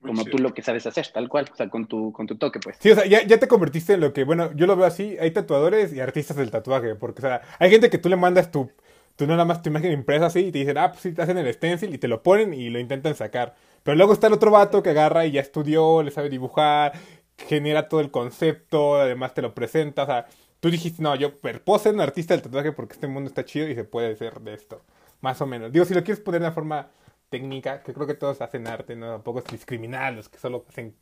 [0.00, 2.58] como tú lo que sabes hacer, tal cual, o sea, con tu, con tu toque,
[2.58, 2.76] pues.
[2.80, 5.16] Sí, o sea, ya, ya te convertiste en lo que, bueno, yo lo veo así,
[5.20, 8.50] hay tatuadores y artistas del tatuaje, porque, o sea, hay gente que tú le mandas
[8.50, 8.70] tu,
[9.16, 11.36] tu nada más tu imagen impresa así y te dicen, ah, pues sí, te hacen
[11.36, 13.54] el stencil y te lo ponen y lo intentan sacar.
[13.82, 16.92] Pero luego está el otro vato que agarra y ya estudió, le sabe dibujar,
[17.36, 20.26] genera todo el concepto, además te lo presenta, o sea,
[20.60, 21.32] tú dijiste, no, yo
[21.78, 24.54] ser un artista del tatuaje porque este mundo está chido y se puede hacer de
[24.54, 24.82] esto,
[25.20, 25.72] más o menos.
[25.72, 26.88] Digo, si lo quieres poner de una forma
[27.30, 30.94] técnica, que creo que todos hacen arte, no tampoco es discriminar los que solo hacen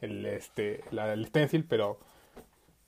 [0.00, 2.00] el, este, la, el stencil, pero,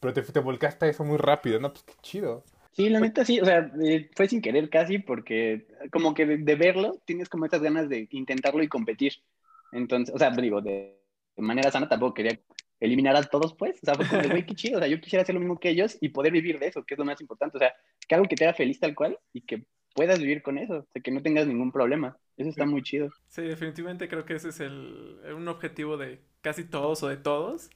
[0.00, 1.72] pero te, te volcaste a eso muy rápido, ¿no?
[1.72, 2.42] Pues qué chido.
[2.72, 6.36] Sí, la neta sí, o sea, eh, fue sin querer casi porque como que de,
[6.38, 9.14] de verlo tienes como estas ganas de intentarlo y competir.
[9.72, 10.98] Entonces, o sea, digo, de,
[11.36, 12.38] de manera sana tampoco quería
[12.78, 13.78] eliminar a todos, pues.
[13.82, 15.70] O sea, fue como güey, qué chido, o sea, yo quisiera hacer lo mismo que
[15.70, 17.56] ellos y poder vivir de eso, que es lo más importante.
[17.56, 17.74] O sea,
[18.06, 19.64] que algo que te haga feliz tal cual y que
[19.96, 22.18] puedas vivir con eso, o sea, que no tengas ningún problema.
[22.38, 23.10] Eso está muy chido.
[23.28, 27.70] sí, definitivamente creo que ese es el, un objetivo de casi todos o de todos.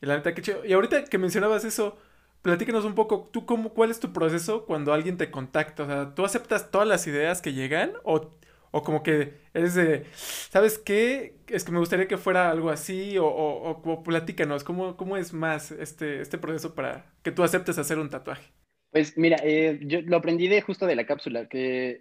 [0.00, 0.64] Y la neta, qué chido.
[0.64, 1.96] Y ahorita que mencionabas eso,
[2.42, 5.84] platícanos un poco, ¿tú cómo, cuál es tu proceso cuando alguien te contacta?
[5.84, 8.30] O sea, ¿tú aceptas todas las ideas que llegan o,
[8.72, 11.38] o como que eres de, ¿sabes qué?
[11.48, 15.16] Es que me gustaría que fuera algo así o, o, o- o platícanos, ¿cómo, ¿cómo
[15.16, 18.52] es más este, este proceso para que tú aceptes hacer un tatuaje?
[18.96, 22.00] Pues mira, eh, yo lo aprendí de justo de la cápsula, que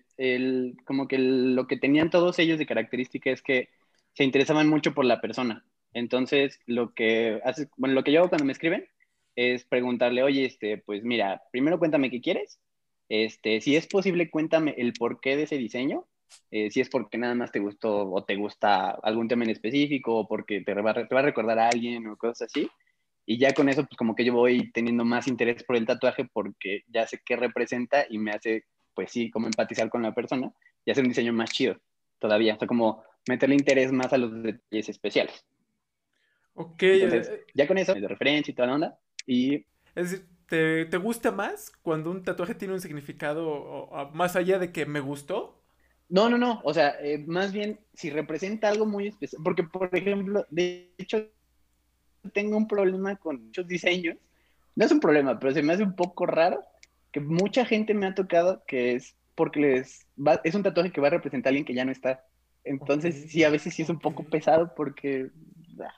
[0.85, 3.67] como que lo que tenían todos ellos de característica es que
[4.13, 5.65] se interesaban mucho por la persona.
[5.91, 8.87] Entonces, lo que hace, bueno, lo que yo hago cuando me escriben
[9.35, 12.61] es preguntarle, oye, este, pues mira, primero cuéntame qué quieres.
[13.09, 16.05] Este, si es posible, cuéntame el porqué de ese diseño.
[16.49, 20.15] Eh, si es porque nada más te gustó o te gusta algún tema en específico
[20.19, 22.69] o porque te va, te va a recordar a alguien o cosas así.
[23.25, 26.25] Y ya con eso, pues como que yo voy teniendo más interés por el tatuaje
[26.31, 30.51] porque ya sé qué representa y me hace, pues sí, como empatizar con la persona
[30.85, 31.75] y hacer un diseño más chido
[32.19, 32.55] todavía.
[32.55, 35.43] O sea, como meterle interés más a los detalles especiales.
[36.53, 38.99] Ok, Entonces, eh, ya con eso, de referencia y toda la onda.
[39.27, 39.55] Y
[39.95, 44.35] es decir, ¿te, te gusta más cuando un tatuaje tiene un significado o- o más
[44.35, 45.61] allá de que me gustó?
[46.09, 46.61] no, no, no.
[46.63, 49.41] O sea, eh, más bien si representa algo muy especial.
[49.43, 51.27] Porque, por ejemplo, de hecho,
[52.31, 54.17] tengo un problema con muchos diseños.
[54.75, 56.61] No es un problema, pero se me hace un poco raro
[57.11, 61.01] que mucha gente me ha tocado que es porque les va- es un tatuaje que
[61.01, 62.25] va a representar a alguien que ya no está.
[62.63, 65.29] Entonces, sí, a veces sí es un poco pesado porque,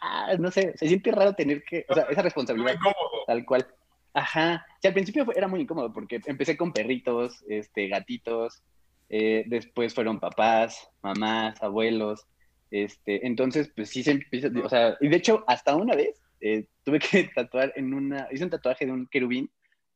[0.01, 3.25] ah, no sé, se siente raro tener que, o sea, esa Muy responsabilidad, incómodo.
[3.25, 3.67] tal cual.
[4.13, 4.65] Ajá.
[4.81, 8.63] Sí, al principio fue- era muy incómodo porque empecé con perritos, este, gatitos,
[9.09, 12.25] eh, después fueron papás, mamás, abuelos,
[12.71, 16.67] este, entonces, pues sí se empieza, o sea, y de hecho, hasta una vez eh,
[16.83, 19.49] tuve que tatuar en una, hice un tatuaje de un querubín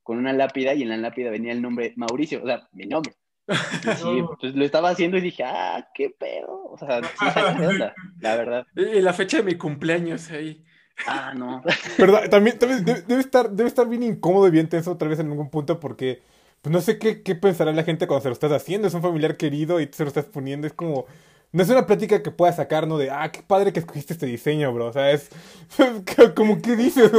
[0.03, 3.13] con una lápida y en la lápida venía el nombre Mauricio, o sea, mi nombre.
[3.47, 3.53] Y
[3.97, 6.65] sí, pues lo estaba haciendo y dije, ah, qué pedo.
[6.65, 7.25] O sea, sí
[7.65, 8.67] onda, la verdad.
[8.75, 10.63] Y la fecha de mi cumpleaños ahí.
[11.07, 11.61] Ah, no.
[11.97, 15.31] Pero también, también debe, estar, debe estar bien incómodo y bien tenso otra vez en
[15.31, 16.21] algún punto porque
[16.61, 18.87] pues no sé qué, qué pensará la gente cuando se lo estás haciendo.
[18.87, 20.67] Es un familiar querido y se lo estás poniendo.
[20.67, 21.05] Es como...
[21.53, 22.97] No es una plática que puedas sacar, ¿no?
[22.97, 24.87] De, ah, qué padre que escogiste este diseño, bro.
[24.87, 25.29] O sea, es...
[26.35, 27.11] como, ¿qué dices?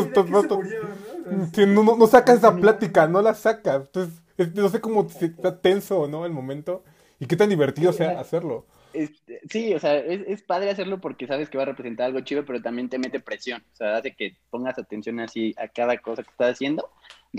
[1.55, 3.83] Sí, no, no, no sacas esa plática, no la sacas.
[3.83, 6.25] Entonces, es- no sé cómo si está tenso, ¿no?
[6.27, 6.85] El momento.
[7.19, 8.67] Y qué tan divertido sea hacerlo.
[8.93, 12.21] Este, sí, o sea, es, es padre hacerlo porque sabes que va a representar algo
[12.21, 13.63] chido, pero también te mete presión.
[13.73, 16.91] O sea, hace que pongas atención así a cada cosa que estás haciendo.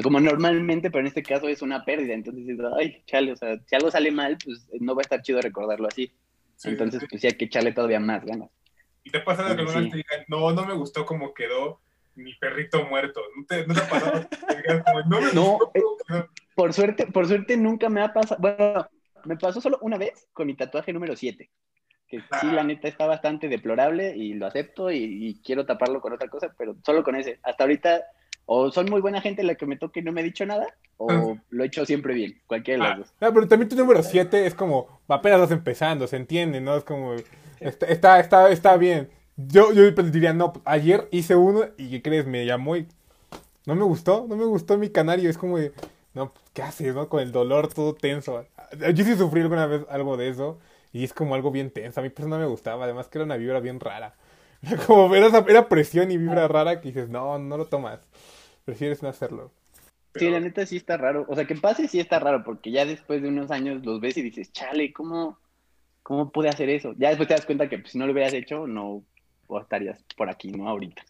[0.02, 2.14] Como normalmente, pero en este caso es una pérdida.
[2.14, 5.22] Entonces, dices, ay, chale, o sea, si algo sale mal, pues no va a estar
[5.22, 6.12] chido recordarlo así.
[6.63, 7.08] Sí, Entonces, sí.
[7.10, 8.49] pues sí hay que echarle todavía más ganas.
[9.04, 11.82] ¿Y te ha pasado que alguna vez te digan, no, no me gustó cómo quedó
[12.15, 13.21] mi perrito muerto?
[13.36, 14.28] ¿No te, no te ha pasado?
[14.86, 16.30] Como, no me No, gustó eh, cómo quedó"?
[16.56, 18.39] Por suerte, por suerte nunca me ha pasado.
[18.39, 18.88] Bueno,
[19.26, 21.49] me pasó solo una vez con mi tatuaje número 7.
[22.08, 26.13] Que sí, la neta está bastante deplorable y lo acepto y, y quiero taparlo con
[26.13, 27.39] otra cosa, pero solo con ese.
[27.43, 28.04] Hasta ahorita,
[28.46, 30.68] o son muy buena gente la que me toque y no me ha dicho nada,
[30.98, 33.14] o lo he hecho siempre bien, cualquiera de las dos.
[33.20, 36.76] No, pero también tu número 7 es como, apenas vas empezando, se entiende, ¿no?
[36.76, 37.14] Es como,
[37.60, 39.10] está, está, está, está bien.
[39.36, 42.28] Yo, yo pues diría, no, ayer hice uno y ¿qué crees?
[42.28, 42.88] Me llamó y
[43.66, 45.30] no me gustó, no me gustó mi canario.
[45.30, 45.72] Es como de,
[46.14, 47.10] no, ¿qué haces, no?
[47.10, 48.46] Con el dolor todo tenso.
[48.94, 50.60] Yo sí sufrí alguna vez algo de eso
[50.92, 52.00] y es como algo bien tenso.
[52.00, 54.14] A mí pues no me gustaba, además que era una vibra bien rara.
[54.63, 57.99] Era como, era, esa- era presión y vibra rara que dices, no, no lo tomas.
[58.65, 59.52] Prefieres no hacerlo.
[60.15, 61.26] Sí, la neta sí está raro.
[61.28, 64.15] O sea, que pase sí está raro, porque ya después de unos años los ves
[64.17, 65.39] y dices, chale, ¿cómo,
[66.04, 66.93] cómo pude hacer eso?
[66.97, 69.04] Ya después te das cuenta que pues, si no lo hubieras hecho, no
[69.62, 70.69] estarías por aquí, ¿no?
[70.69, 71.04] Ahorita.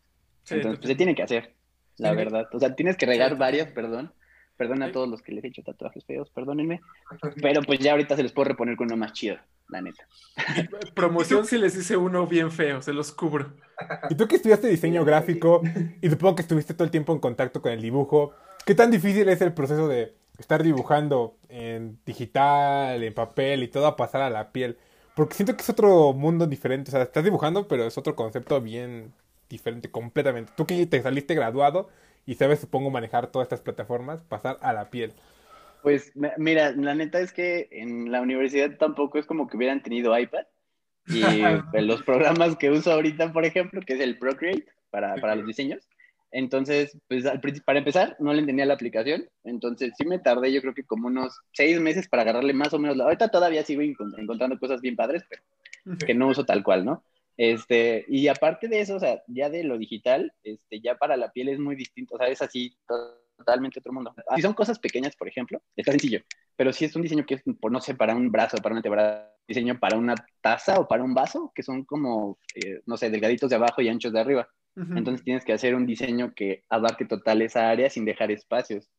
[0.43, 1.53] Sí, Entonces, pues se tiene que hacer,
[1.97, 2.15] la Sí.
[2.15, 2.47] verdad.
[2.53, 3.37] O sea, tienes que regar Sí.
[3.37, 4.11] varias, perdón.
[4.57, 6.81] Perdón a todos los que les he hecho tatuajes feos, perdónenme.
[7.41, 9.37] Pero pues ya ahorita se les puedo reponer con uno más chido,
[9.69, 10.07] la neta.
[10.93, 13.53] Promoción si les hice uno bien feo, se los cubro.
[14.09, 15.61] Y tú que estudiaste diseño gráfico
[16.01, 18.33] y supongo que estuviste todo el tiempo en contacto con el dibujo,
[18.65, 23.87] ¿qué tan difícil es el proceso de estar dibujando en digital, en papel y todo
[23.87, 24.77] a pasar a la piel?
[25.15, 28.59] Porque siento que es otro mundo diferente, o sea, estás dibujando, pero es otro concepto
[28.61, 29.13] bien
[29.49, 30.51] diferente completamente.
[30.55, 31.89] Tú que te saliste graduado
[32.25, 35.13] y sabes, supongo, manejar todas estas plataformas, pasar a la piel.
[35.81, 40.17] Pues mira, la neta es que en la universidad tampoco es como que hubieran tenido
[40.17, 40.45] iPad.
[41.07, 41.41] Y
[41.73, 45.45] en los programas que uso ahorita, por ejemplo, que es el Procreate para, para los
[45.45, 45.87] diseños.
[46.31, 49.29] Entonces, pues al para empezar, no le entendía la aplicación.
[49.43, 52.79] Entonces, sí me tardé, yo creo que como unos seis meses para agarrarle más o
[52.79, 52.95] menos.
[52.97, 53.03] La...
[53.03, 55.43] Ahorita todavía sigo encont- encontrando cosas bien padres, pero
[56.05, 57.03] que no uso tal cual, ¿no?
[57.37, 61.31] Este, y aparte de eso, o sea, ya de lo digital, este, ya para la
[61.31, 62.77] piel es muy distinto, o sea, es así
[63.37, 64.13] totalmente otro mundo.
[64.35, 66.21] Si son cosas pequeñas, por ejemplo, está sencillo,
[66.55, 68.77] pero si es un diseño que es, por no sé, para un brazo, para un
[68.77, 73.09] antebrazo, diseño para una taza o para un vaso, que son como, eh, no sé,
[73.09, 74.47] delgaditos de abajo y anchos de arriba.
[74.75, 74.97] Ujú.
[74.97, 78.89] Entonces tienes que hacer un diseño que abarque total esa área sin dejar espacios.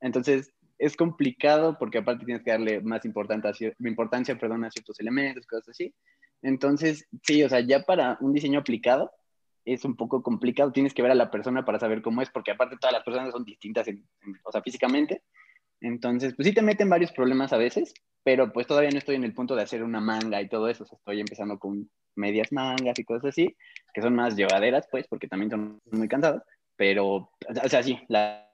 [0.00, 5.46] Entonces es complicado porque aparte tienes que darle más importancia, importancia perdón, a ciertos elementos,
[5.46, 5.94] cosas así.
[6.44, 9.10] Entonces, sí, o sea, ya para un diseño aplicado
[9.64, 10.72] es un poco complicado.
[10.72, 13.32] Tienes que ver a la persona para saber cómo es, porque aparte todas las personas
[13.32, 14.06] son distintas, en-
[14.44, 15.22] o sea, físicamente.
[15.80, 19.24] Entonces, pues sí te meten varios problemas a veces, pero pues todavía no estoy en
[19.24, 20.84] el punto de hacer una manga y todo eso.
[20.84, 23.56] Estoy empezando con medias mangas y cosas así,
[23.94, 26.42] que son más llevaderas, pues, porque también son muy cansadas.
[26.76, 28.46] Pero, o sea, sí, la,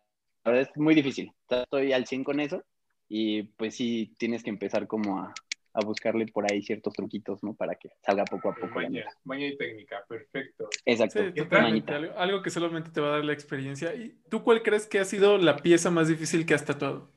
[0.45, 1.33] la verdad es muy difícil.
[1.49, 2.63] Estoy al 100 con eso
[3.09, 5.35] y pues sí tienes que empezar como a,
[5.73, 7.55] a buscarle por ahí ciertos truquitos, ¿no?
[7.55, 8.89] Para que salga poco a poco la
[9.25, 10.69] Maña, y técnica, perfecto.
[10.85, 11.25] Exacto.
[11.25, 11.93] Sí, ¿Qué totalmente.
[11.93, 11.97] mañita.
[11.97, 13.95] Algo, algo que solamente te va a dar la experiencia.
[13.95, 17.11] ¿Y tú cuál crees que ha sido la pieza más difícil que has tatuado?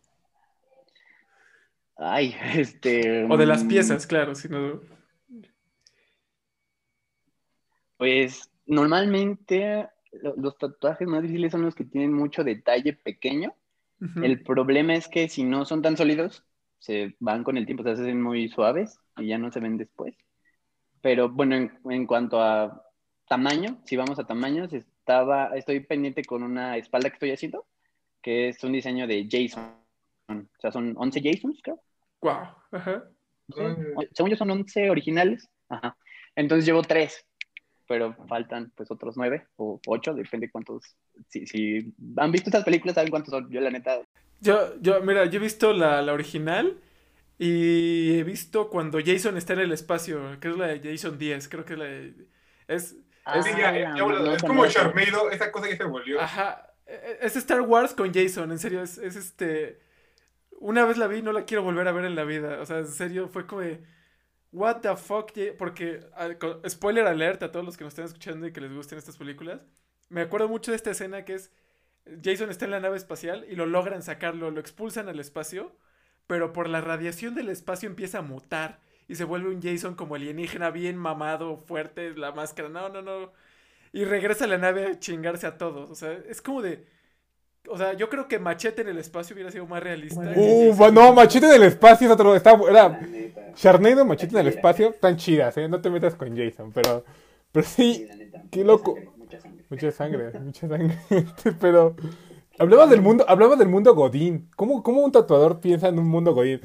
[1.96, 3.26] Ay, este...
[3.30, 4.82] O de las mm, piezas, claro, sino...
[7.98, 13.56] Pues normalmente lo- los tatuajes más difíciles son los que tienen mucho detalle pequeño.
[14.22, 16.44] El problema es que si no son tan sólidos,
[16.84, 20.18] se van con el tiempo, se hacen muy suaves y ya no se ven después.
[21.02, 22.84] Pero bueno, en, en cuanto a
[23.26, 27.66] tamaño, si vamos a tamaños, estaba, estoy pendiente con una espalda que estoy haciendo,
[28.22, 29.64] que es un diseño de Jason.
[30.28, 31.82] O sea, son 11 Jasons, creo.
[32.20, 32.48] Wow.
[32.72, 33.04] Ajá.
[33.48, 33.62] Sí,
[34.12, 35.50] Según yo son 11 originales.
[35.70, 35.96] Ajá.
[36.36, 37.26] Entonces llevo tres,
[37.88, 40.98] pero faltan pues otros nueve o ocho, depende cuántos.
[41.30, 43.50] Si, si han visto estas películas, saben cuántos son.
[43.50, 44.02] Yo la neta,
[44.44, 46.78] Yo, yo, mira, yo he visto la, la original
[47.38, 51.48] y he visto cuando Jason está en el espacio, que es la de Jason 10,
[51.50, 52.14] creo que es la de...
[52.68, 54.66] Es, Ah, Sí, ya- ya- no, no es como.
[54.68, 56.20] Sharknado, esa cosa que se volvió.
[56.20, 56.74] Ajá.
[56.86, 59.80] e- Es Star Wars con Jason, en serio, es, es este...
[60.60, 62.60] Una vez la vi, no la quiero volver a ver en la vida.
[62.62, 63.82] O sea, en serio, fue como de...
[64.52, 66.02] What the fuck, porque...
[66.68, 69.62] Spoiler alert a todos los que nos están escuchando y que les gusten estas películas.
[70.10, 71.50] Me acuerdo mucho de esta escena que es...
[72.24, 75.72] Jason está en la nave espacial y lo logran sacarlo, lo expulsan al espacio,
[76.28, 80.16] pero por la radiación del espacio empieza a mutar y se vuelve un Jason como
[80.16, 83.32] alienígena bien mamado, fuerte, la máscara, no, no, no.
[83.92, 86.86] Y regresa a la nave a chingarse a todos, o sea, es como de...
[87.70, 90.20] O sea, yo creo que Machete en el espacio hubiera sido más realista.
[90.20, 92.36] Uh, Jason- no, Machete del espacio es otro.
[92.36, 93.00] Está, era
[93.56, 95.70] Sharknado, Machete del espacio, están chidas, ¿eh?
[95.70, 97.06] No te metas con Jason, pero.
[97.54, 98.06] Pero sí,
[98.52, 98.98] qué loco.
[99.74, 101.26] Mucha sangre, mucha sangre, sangre.
[101.60, 101.96] pero.
[102.60, 104.52] Hablabas del mundo, hablabas del mundo Godín.
[104.56, 106.62] ¿Cómo, ¿Cómo un tatuador piensa en un mundo Godín?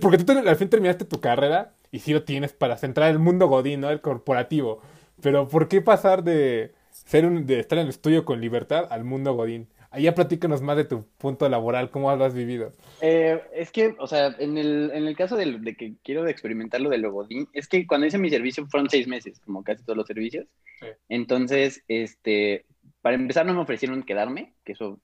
[0.00, 3.46] Porque tú al fin terminaste tu carrera y sí lo tienes para centrar el mundo
[3.46, 3.90] Godín, ¿no?
[3.90, 4.80] El corporativo.
[5.22, 9.34] Pero ¿por qué pasar de ser de estar en el estudio con libertad al mundo
[9.34, 9.68] Godín?
[9.90, 12.72] Ahí ya platícanos más de tu punto laboral, cómo lo has vivido.
[13.00, 16.80] Eh, es que, o sea, en el, en el caso del- de, que quiero experimentar
[16.82, 19.96] lo del logodín, es que cuando hice mi servicio fueron seis meses, como casi todos
[19.96, 20.46] los servicios.
[20.80, 20.86] Sí.
[21.08, 22.66] Entonces, este,
[23.00, 25.00] para empezar no me ofrecieron quedarme, que eso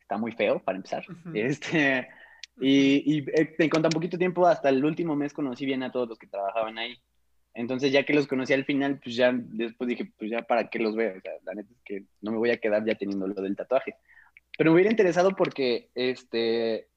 [0.00, 1.04] está muy feo para empezar.
[1.34, 2.08] Este,
[2.60, 5.90] y, y eh, en con tan poquito tiempo, hasta el último mes conocí bien a
[5.90, 6.96] todos los que trabajaban ahí.
[7.54, 10.78] Entonces, ya que los conocí al final, pues ya después dije, pues ya para qué
[10.78, 11.16] los veo.
[11.18, 13.56] O sea, la neta es que no me voy a quedar ya teniendo lo del
[13.56, 13.96] tatuaje.
[14.58, 16.88] Pero me hubiera interesado porque, este,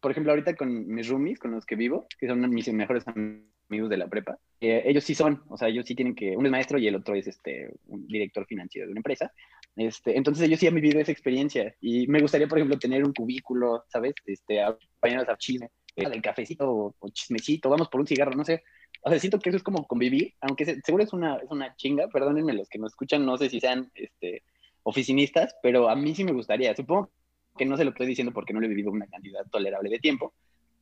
[0.00, 3.90] por ejemplo, ahorita con mis roomies, con los que vivo, que son mis mejores amigos
[3.90, 6.50] de la prepa, eh, ellos sí son, o sea, ellos sí tienen que, uno es
[6.50, 9.30] maestro y el otro es este, un director financiero de una empresa.
[9.76, 13.12] Este, entonces ellos sí han vivido esa experiencia y me gustaría, por ejemplo, tener un
[13.12, 14.14] cubículo, ¿sabes?
[14.24, 18.46] Este, acompañarnos a chisme, eh, del cafecito o, o chismecito, vamos por un cigarro, no
[18.46, 18.62] sé.
[19.02, 21.76] O sea, siento que eso es como convivir, aunque se- seguro es una, es una
[21.76, 24.42] chinga, perdónenme los que nos escuchan, no sé si sean este,
[24.82, 26.74] oficinistas, pero a mí sí me gustaría.
[26.74, 27.10] Supongo
[27.56, 29.98] que no se lo estoy diciendo porque no lo he vivido una cantidad tolerable de
[29.98, 30.34] tiempo,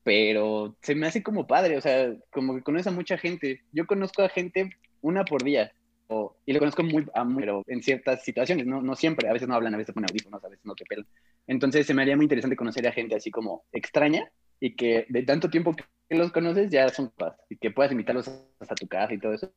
[0.03, 3.63] pero se me hace como padre, o sea, como que conoces a mucha gente.
[3.73, 5.73] Yo conozco a gente una por día,
[6.09, 9.33] o- y lo conozco muy, a muy- pero en ciertas situaciones, no, no siempre, a
[9.33, 11.07] veces no hablan, a veces ponen audífonos, a veces no te pelan.
[11.47, 14.31] Entonces se me haría muy interesante conocer a gente así como extraña
[14.61, 15.75] y que de tanto tiempo
[16.09, 18.29] que los conoces ya son paz y que puedas invitarlos
[18.61, 19.53] hasta tu casa y todo eso.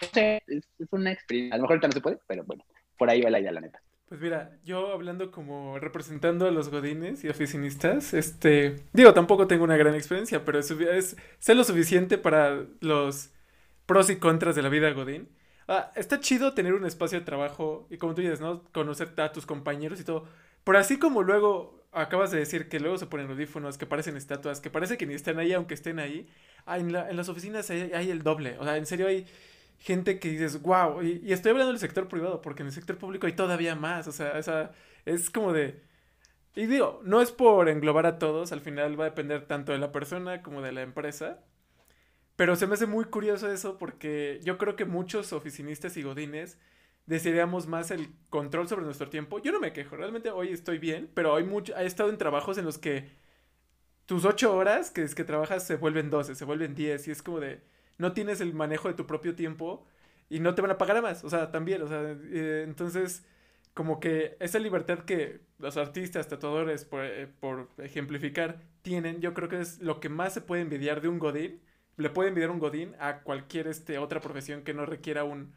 [0.00, 1.54] No sé, es, es una experiencia.
[1.54, 2.64] A lo mejor ahorita no se puede, pero bueno,
[2.96, 3.82] por ahí va la idea, la neta.
[4.08, 9.64] Pues mira, yo hablando como representando a los godines y oficinistas, este, digo, tampoco tengo
[9.64, 13.30] una gran experiencia, pero es, es- sé lo suficiente para los
[13.86, 15.28] pros y contras de la vida godín.
[15.68, 18.62] Ah, está chido tener un espacio de trabajo y como tú dices, ¿no?
[18.72, 20.26] Conocer a tus compañeros y todo.
[20.64, 24.60] Pero así como luego acabas de decir que luego se ponen audífonos, que parecen estatuas,
[24.60, 26.28] que parece que ni están ahí aunque estén ahí,
[26.66, 28.56] ah, en, la- en las oficinas hay, hay el doble.
[28.60, 29.26] O sea, en serio hay
[29.78, 33.26] gente que dices, wow, y, estoy hablando del sector privado, porque en el sector público
[33.26, 34.72] hay todavía más, o sea, esa,
[35.04, 35.82] es como de...
[36.54, 39.78] Y digo, no es por englobar a todos, al final va a depender tanto de
[39.78, 41.40] la persona como de la empresa,
[42.36, 46.58] pero se me hace muy curioso eso porque yo creo que muchos oficinistas y godines
[47.06, 49.38] desearíamos más el control sobre nuestro tiempo.
[49.38, 52.58] Yo no me quejo, realmente hoy estoy bien, pero hay mucho, he estado en trabajos
[52.58, 53.08] en los que
[54.06, 57.22] tus ocho horas que es que trabajas se vuelven 12, se vuelven 10 y es
[57.22, 57.60] como de
[57.98, 59.86] no tienes el manejo de tu propio tiempo
[60.28, 63.24] y no te van a pagar más, o sea, también, o sea, eh, entonces
[63.76, 69.50] como que esa libertad que los artistas, tatuadores, por, eh, por ejemplificar, tienen, yo creo
[69.50, 71.60] que es lo que más se puede envidiar de un godín,
[71.98, 75.52] le puede envidiar un godín a cualquier este, otra profesión que no requiera un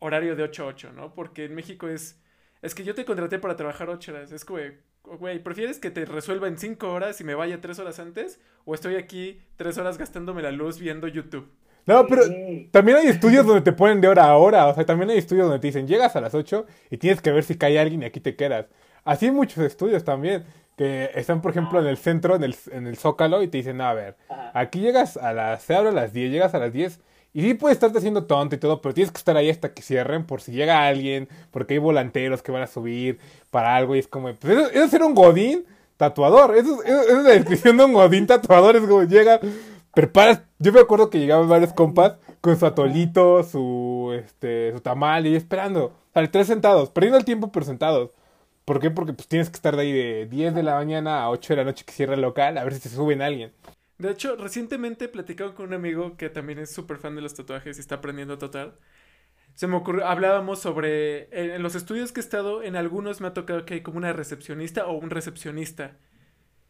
[0.00, 1.14] horario de 8 a 8, ¿no?
[1.14, 2.20] Porque en México es,
[2.60, 4.58] es que yo te contraté para trabajar 8 horas, es como,
[5.04, 8.40] güey, ¿prefieres que te resuelva en 5 horas y me vaya 3 horas antes?
[8.64, 11.48] ¿O estoy aquí 3 horas gastándome la luz viendo YouTube?
[11.86, 12.22] No, pero
[12.70, 14.66] también hay estudios donde te ponen de hora a hora.
[14.68, 17.30] O sea, también hay estudios donde te dicen, llegas a las 8 y tienes que
[17.30, 18.66] ver si cae alguien y aquí te quedas.
[19.04, 20.44] Así hay muchos estudios también.
[20.76, 23.76] Que están, por ejemplo, en el centro, en el, en el Zócalo, y te dicen,
[23.76, 24.16] no, a ver,
[24.54, 26.98] aquí llegas a las, se abre a las 10, llegas a las 10,
[27.32, 29.82] y sí puedes estarte haciendo tonto y todo, pero tienes que estar ahí hasta que
[29.82, 33.20] cierren por si llega alguien, porque hay volanteros que van a subir
[33.52, 35.64] para algo, y es como, pues eso, eso es ser un godín
[35.96, 39.38] tatuador, eso, es- eso- esa es la descripción de un godín tatuador, es como llega,
[39.94, 45.26] preparas, yo me acuerdo que llegaban varios compas con su atolito, su, este, su tamal,
[45.26, 48.10] y esperando, o tres sentados, perdiendo el tiempo, pero sentados.
[48.64, 48.90] ¿Por qué?
[48.90, 51.56] Porque pues tienes que estar de ahí de 10 de la mañana a 8 de
[51.58, 53.52] la noche que cierra el local a ver si te suben alguien.
[53.98, 57.34] De hecho, recientemente he platicado con un amigo que también es súper fan de los
[57.34, 58.78] tatuajes y está aprendiendo a tatuar.
[59.54, 63.34] Se me ocurrió, hablábamos sobre, en los estudios que he estado, en algunos me ha
[63.34, 65.96] tocado que hay como una recepcionista o un recepcionista.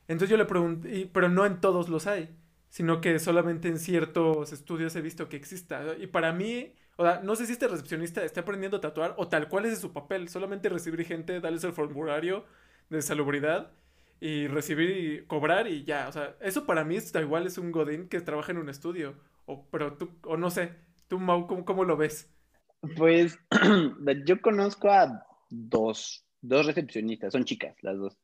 [0.07, 2.29] Entonces yo le pregunté, pero no en todos los hay,
[2.75, 5.95] sino que solamente en ciertos estudios he visto que exista.
[5.97, 9.29] Y para mí, o sea, no sé si este recepcionista está aprendiendo a tatuar o
[9.29, 12.45] tal cual es su papel, solamente recibir gente, darles el formulario
[12.91, 13.71] de salubridad
[14.19, 17.71] y recibir y cobrar y ya, o sea, eso para mí está igual es un
[17.71, 20.73] godín que trabaja en un estudio, o pero tú, o no sé,
[21.07, 22.29] tú Mau, ¿cómo, cómo lo ves?
[22.97, 23.39] Pues
[24.27, 28.19] yo conozco a dos, dos recepcionistas, son chicas las dos.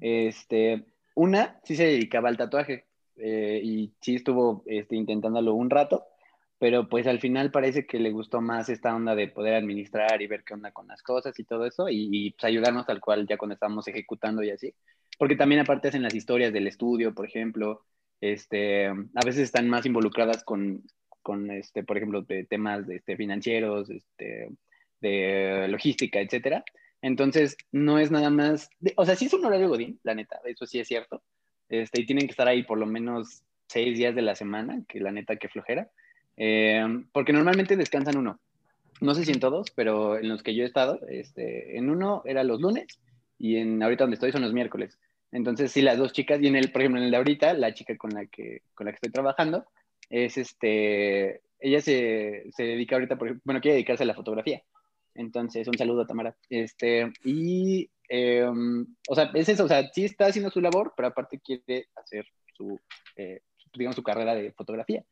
[0.00, 0.86] Este,
[1.16, 2.87] una sí se dedicaba al tatuaje
[3.18, 6.04] eh, y sí estuvo este, intentándolo un rato,
[6.58, 10.26] pero pues al final parece que le gustó más esta onda de poder administrar y
[10.26, 13.26] ver qué onda con las cosas y todo eso y, y pues ayudarnos tal cual
[13.28, 14.74] ya cuando estamos ejecutando y así.
[15.18, 17.84] Porque también aparte hacen las historias del estudio, por ejemplo,
[18.20, 20.84] este, a veces están más involucradas con,
[21.22, 24.50] con este, por ejemplo, de temas de, este, financieros, este,
[25.00, 26.64] de logística, etcétera.
[27.02, 30.66] Entonces, no es nada más, o sea, sí es un horario godín, la neta, eso
[30.66, 31.22] sí es cierto.
[31.68, 35.00] Este, y tienen que estar ahí por lo menos seis días de la semana, que
[35.00, 35.90] la neta que flojera.
[36.36, 38.40] Eh, porque normalmente descansan uno.
[39.00, 42.22] No sé si en todos, pero en los que yo he estado, este, en uno
[42.24, 42.86] era los lunes
[43.38, 44.98] y en ahorita donde estoy son los miércoles.
[45.30, 47.74] Entonces, sí, las dos chicas, y en el, por ejemplo, en el de ahorita, la
[47.74, 49.66] chica con la que, con la que estoy trabajando,
[50.08, 54.62] es este, ella se, se dedica ahorita, por, bueno, quiere dedicarse a la fotografía.
[55.18, 56.36] Entonces, un saludo a Tamara.
[56.48, 61.08] Este, y, em, o sea, es eso, o sea, sí está haciendo su labor, pero
[61.08, 62.24] aparte quiere hacer
[62.56, 62.78] su,
[63.16, 63.40] eh,
[63.74, 65.04] digamos, su carrera de fotografía.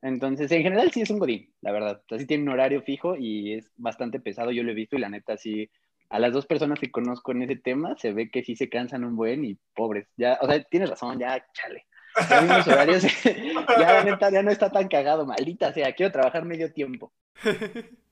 [0.00, 2.00] Entonces, en general sí es un godín, la verdad.
[2.04, 4.96] O sea, sí tiene un horario fijo y es bastante pesado, yo lo he visto
[4.96, 5.68] y la neta sí
[6.10, 9.04] a las dos personas que conozco en ese tema, se ve que sí se cansan
[9.04, 10.06] un buen y pobres.
[10.16, 11.84] Ya, o sea, tienes razón, ya, chale.
[12.30, 13.02] Ya horarios,
[13.78, 17.12] ya la neta ya no está tan cagado, maldita sea, quiero trabajar medio tiempo.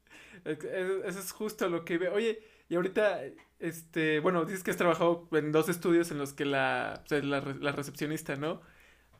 [0.47, 2.15] Eso es justo lo que veo.
[2.15, 3.21] Oye, y ahorita,
[3.59, 7.73] este, bueno, dices que has trabajado en dos estudios en los que la, la, la
[7.73, 8.61] recepcionista, ¿no?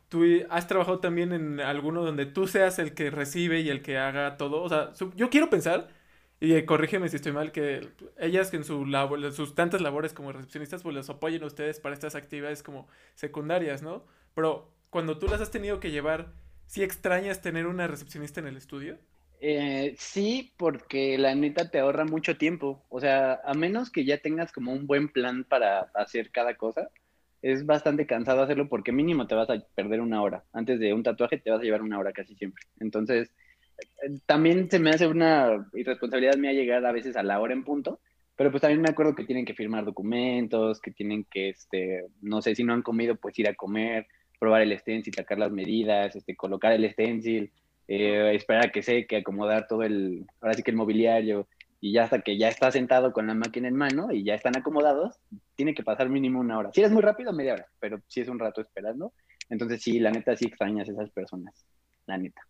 [0.09, 3.97] ¿Tú has trabajado también en alguno donde tú seas el que recibe y el que
[3.97, 4.63] haga todo?
[4.63, 5.89] O sea, yo quiero pensar
[6.39, 10.13] y eh, corrígeme si estoy mal, que ellas que en su labor, sus tantas labores
[10.13, 14.05] como recepcionistas, pues les apoyen a ustedes para estas actividades como secundarias, ¿no?
[14.35, 16.33] Pero cuando tú las has tenido que llevar,
[16.67, 18.99] ¿sí extrañas tener una recepcionista en el estudio?
[19.39, 22.83] Eh, sí, porque la neta te ahorra mucho tiempo.
[22.89, 26.89] O sea, a menos que ya tengas como un buen plan para hacer cada cosa,
[27.41, 30.43] es bastante cansado hacerlo porque mínimo te vas a perder una hora.
[30.53, 32.63] Antes de un tatuaje te vas a llevar una hora casi siempre.
[32.79, 33.31] Entonces,
[34.25, 37.99] también se me hace una irresponsabilidad mía llegar a veces a la hora en punto,
[38.35, 42.41] pero pues también me acuerdo que tienen que firmar documentos, que tienen que, este, no
[42.41, 44.07] sé, si no han comido, pues ir a comer,
[44.39, 47.51] probar el stencil, sacar las medidas, este, colocar el stencil,
[47.87, 51.47] eh, esperar a que seque, acomodar todo el, ahora sí que el mobiliario,
[51.79, 54.57] y ya hasta que ya está sentado con la máquina en mano y ya están
[54.57, 55.19] acomodados,
[55.55, 56.71] tiene que pasar mínimo una hora.
[56.73, 59.13] Si es muy rápido, media hora, pero si es un rato esperando.
[59.49, 61.65] Entonces sí, la neta sí extrañas a esas personas,
[62.05, 62.41] la neta.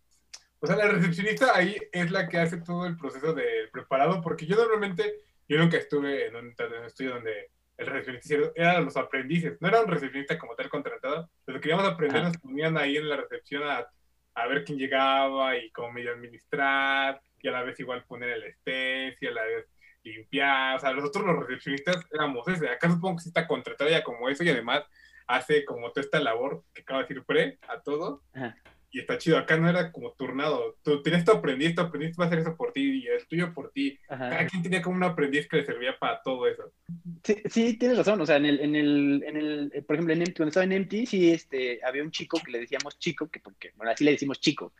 [0.60, 4.46] O sea, la recepcionista ahí es la que hace todo el proceso del preparado, porque
[4.46, 5.14] yo normalmente,
[5.48, 9.88] yo nunca estuve en un, estudio donde el recepcionista eran los aprendices, no era un
[9.88, 13.86] recepcionista como tal contratado, pero queríamos aprender, nos ponían ahí en la recepción a,
[14.40, 18.44] a, ver quién llegaba y cómo medio administrar, y a la vez igual poner el
[18.44, 19.66] estés, y a la vez
[20.02, 24.02] limpiar, o sea, nosotros los recepcionistas éramos ese, acá supongo que sí está contratada ya
[24.02, 24.84] como eso, y además
[25.26, 28.22] hace como toda esta labor que acaba de decir pre a todo.
[28.32, 28.56] Ajá
[28.90, 29.38] y está chido.
[29.38, 30.76] Acá no era como turnado.
[30.82, 33.52] Tú tienes tu aprendiz, tu aprendiz va a hacer eso por ti y el tuyo
[33.52, 33.98] por ti.
[34.08, 36.72] Cada quien tenía como un aprendiz que le servía para todo eso.
[37.22, 38.20] Sí, sí, tienes razón.
[38.20, 40.82] O sea, en el, en el, en el por ejemplo, en MT, cuando estaba en
[40.82, 44.12] MT, sí, este, había un chico que le decíamos chico, que porque, bueno, así le
[44.12, 44.72] decimos chico,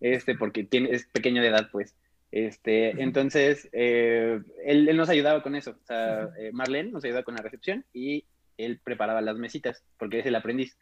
[0.00, 1.94] este, porque tiene, es pequeño de edad, pues.
[2.32, 5.72] Este, entonces, eh, él, él, nos ayudaba con eso.
[5.72, 8.24] O sea, eh, Marlene nos ayudaba con la recepción y
[8.56, 10.76] él preparaba las mesitas, porque es el aprendiz.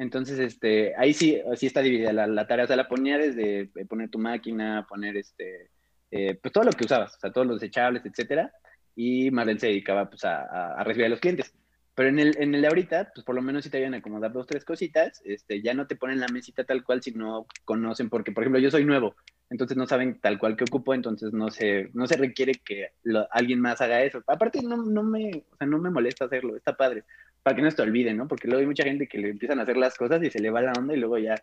[0.00, 2.64] Entonces, este, ahí sí, sí está dividida la, tarea.
[2.64, 5.68] O sea, la ponía desde poner tu máquina, poner este,
[6.10, 8.50] eh, pues todo lo que usabas, o sea, todos los desechables, etcétera.
[8.96, 11.52] Y Marlene se dedicaba pues a, a, recibir a los clientes.
[11.94, 13.98] Pero en el, en el de ahorita, pues por lo menos sí te ayudan a
[13.98, 15.20] acomodar dos, tres cositas.
[15.22, 18.58] Este, ya no te ponen la mesita tal cual si no conocen, porque por ejemplo
[18.58, 19.16] yo soy nuevo,
[19.50, 22.92] entonces no saben tal cual que ocupo, entonces no se, no se requiere que
[23.32, 24.22] alguien más haga eso.
[24.26, 27.04] Aparte no, no, me, o sea, no me molesta hacerlo, está padre
[27.42, 28.28] para que no se te olvide, ¿no?
[28.28, 30.50] Porque luego hay mucha gente que le empiezan a hacer las cosas y se le
[30.50, 31.34] va la onda y luego ya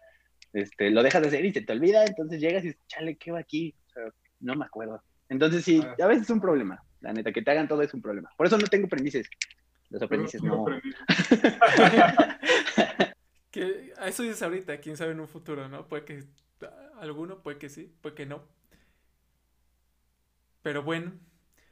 [0.54, 3.32] este, lo dejas de hacer y se te olvida, entonces llegas y dices, chale, ¿qué
[3.32, 3.76] va aquí?
[3.88, 4.04] O sea,
[4.40, 5.02] no me acuerdo.
[5.30, 6.04] Entonces sí, ah.
[6.04, 8.30] a veces es un problema, la neta, que te hagan todo es un problema.
[8.38, 9.30] Por eso no tengo aprendices.
[9.90, 10.66] Los aprendices no.
[13.52, 15.88] que eso dices ahorita, quién sabe en un futuro, ¿no?
[15.88, 16.24] Puede que
[17.00, 18.44] alguno, puede que sí, puede que no.
[20.62, 21.14] Pero bueno,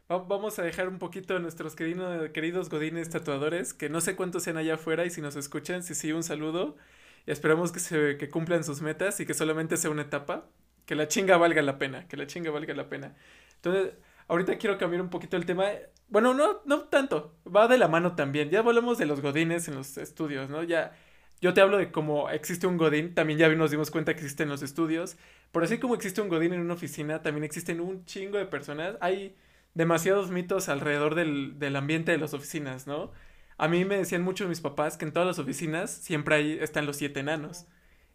[0.07, 4.57] vamos a dejar un poquito a nuestros queridos godines tatuadores, que no sé cuántos sean
[4.57, 6.77] allá afuera y si nos escuchan, si sí, un saludo.
[7.25, 10.45] Y esperamos que, se, que cumplan sus metas y que solamente sea una etapa.
[10.85, 13.15] Que la chinga valga la pena, que la chinga valga la pena.
[13.55, 13.93] Entonces,
[14.27, 15.65] ahorita quiero cambiar un poquito el tema.
[16.09, 18.51] Bueno, no, no tanto, va de la mano también.
[18.51, 20.61] Ya hablamos de los godines en los estudios, ¿no?
[20.63, 20.93] Ya
[21.41, 24.49] yo te hablo de cómo existe un Godín, también ya nos dimos cuenta que existen
[24.49, 25.17] los estudios,
[25.51, 28.95] pero así como existe un Godín en una oficina, también existen un chingo de personas.
[29.01, 29.35] Hay
[29.75, 33.11] demasiados mitos alrededor del, del ambiente de las oficinas, ¿no?
[33.57, 36.85] A mí me decían mucho mis papás que en todas las oficinas siempre ahí están
[36.85, 37.67] los siete enanos.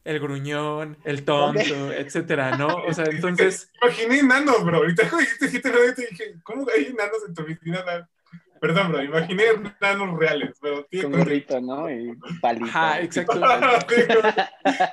[0.05, 2.69] El gruñón, el tonto, etcétera, ¿no?
[2.89, 3.71] O sea, entonces...
[3.83, 4.79] Imaginé enanos, bro.
[4.79, 8.09] Ahorita dijiste siete enanos y dije, ¿cómo hay enanos en tu oficina?
[8.61, 9.45] Perdón, bro, imaginé
[9.81, 10.87] nanos reales, pero...
[11.03, 11.91] Con gorrito, ¿no?
[11.91, 12.67] Y palito.
[12.67, 13.41] Ajá, exacto.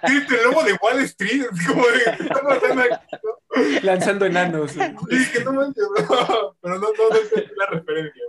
[0.07, 3.81] Sí, el lobo de Wall Street, como de...
[3.83, 4.71] Lanzando enanos.
[4.71, 4.79] Sí,
[5.33, 6.55] que no manches, bro.
[6.61, 8.23] Pero no, no, no es la referencia.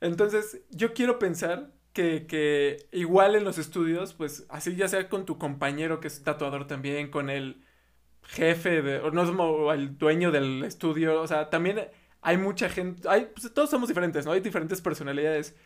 [0.00, 5.24] Entonces, yo quiero pensar que, que igual en los estudios, pues así ya sea con
[5.24, 7.64] tu compañero que es tatuador también, con el
[8.22, 11.88] jefe de, o no o el dueño del estudio, o sea, también
[12.20, 14.32] hay mucha gente, hay, pues, todos somos diferentes, ¿no?
[14.32, 15.56] Hay diferentes personalidades.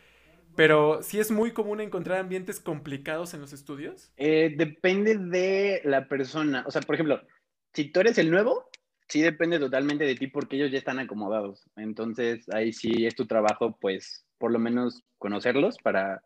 [0.55, 4.13] Pero sí es muy común encontrar ambientes complicados en los estudios.
[4.19, 6.63] Eh, depende de la persona.
[6.67, 7.23] O sea, por ejemplo,
[7.73, 8.69] si tú eres el nuevo,
[9.09, 11.71] sí depende totalmente de ti porque ellos ya están acomodados.
[11.77, 16.23] Entonces, ahí sí es tu trabajo, pues, por lo menos conocerlos para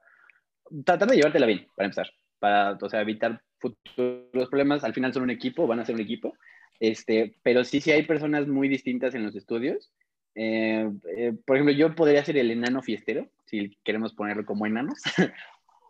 [0.84, 2.10] tratar de llevártela bien, para empezar.
[2.40, 4.82] Para, o sea, evitar futuros problemas.
[4.82, 6.34] Al final son un equipo, van a ser un equipo.
[6.80, 9.92] Este, pero sí, sí hay personas muy distintas en los estudios
[10.38, 15.00] eh, eh, por ejemplo, yo podría ser el enano fiestero, si queremos ponerlo como enanos.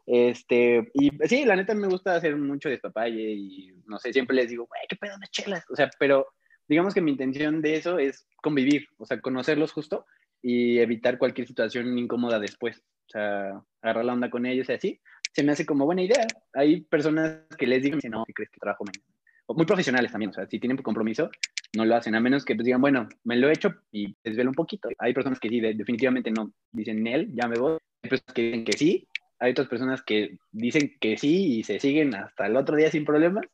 [0.06, 4.48] este, y sí, la neta me gusta hacer mucho despapalle y no sé, siempre les
[4.48, 5.64] digo, güey, qué pedo de chelas.
[5.68, 6.28] O sea, pero
[6.68, 10.06] digamos que mi intención de eso es convivir, o sea, conocerlos justo
[10.40, 12.84] y evitar cualquier situación incómoda después.
[13.08, 15.00] O sea, agarrar la onda con ellos y así.
[15.32, 16.24] Se me hace como buena idea.
[16.54, 19.15] Hay personas que les digo, no, ¿qué crees que trabajo mañana?
[19.48, 21.30] Muy profesionales también, o sea, si tienen compromiso,
[21.76, 24.50] no lo hacen, a menos que pues, digan, bueno, me lo he hecho y desvelo
[24.50, 24.88] un poquito.
[24.98, 27.78] Hay personas que sí, definitivamente no, dicen, él, ya me voy.
[28.02, 31.78] Hay personas que dicen que sí, hay otras personas que dicen que sí y se
[31.78, 33.44] siguen hasta el otro día sin problemas.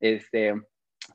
[0.00, 0.54] Este,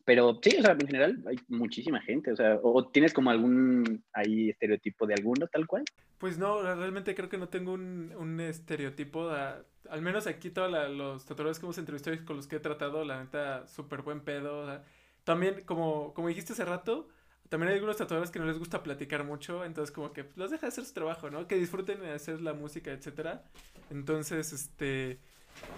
[0.06, 4.04] pero sí, o sea, en general hay muchísima gente, o sea, o tienes como algún
[4.14, 5.84] ahí estereotipo de alguno tal cual.
[6.18, 11.26] Pues no, realmente creo que no tengo un, un estereotipo, al menos aquí todos los
[11.26, 14.82] tatuadores que hemos entrevistado y con los que he tratado, la neta, súper buen pedo,
[15.24, 17.08] también, como, como dijiste hace rato,
[17.50, 20.68] también hay algunos tatuadores que no les gusta platicar mucho, entonces como que los deja
[20.68, 21.48] hacer su trabajo, ¿no?
[21.48, 23.44] Que disfruten de hacer la música, etcétera.
[23.90, 25.20] Entonces, este,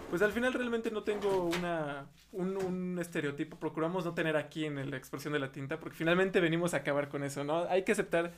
[0.10, 4.90] pues al final realmente no tengo una, un, un, estereotipo, procuramos no tener aquí en
[4.90, 7.64] la expresión de la tinta, porque finalmente venimos a acabar con eso, ¿no?
[7.70, 8.34] Hay que aceptar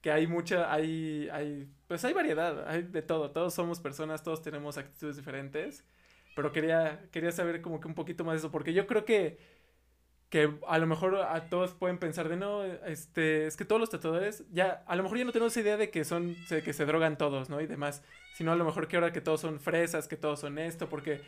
[0.00, 4.42] que hay mucha, hay, hay, pues hay variedad, hay de todo, todos somos personas, todos
[4.42, 5.84] tenemos actitudes diferentes,
[6.36, 9.38] pero quería, quería saber como que un poquito más de eso, porque yo creo que
[10.34, 13.88] que a lo mejor a todos pueden pensar de no, este, es que todos los
[13.88, 17.16] tatuadores, ya, a lo mejor ya no tenemos idea de que son, que se drogan
[17.16, 17.60] todos, ¿no?
[17.60, 18.02] Y demás,
[18.34, 21.20] sino a lo mejor que ahora que todos son fresas, que todos son esto, porque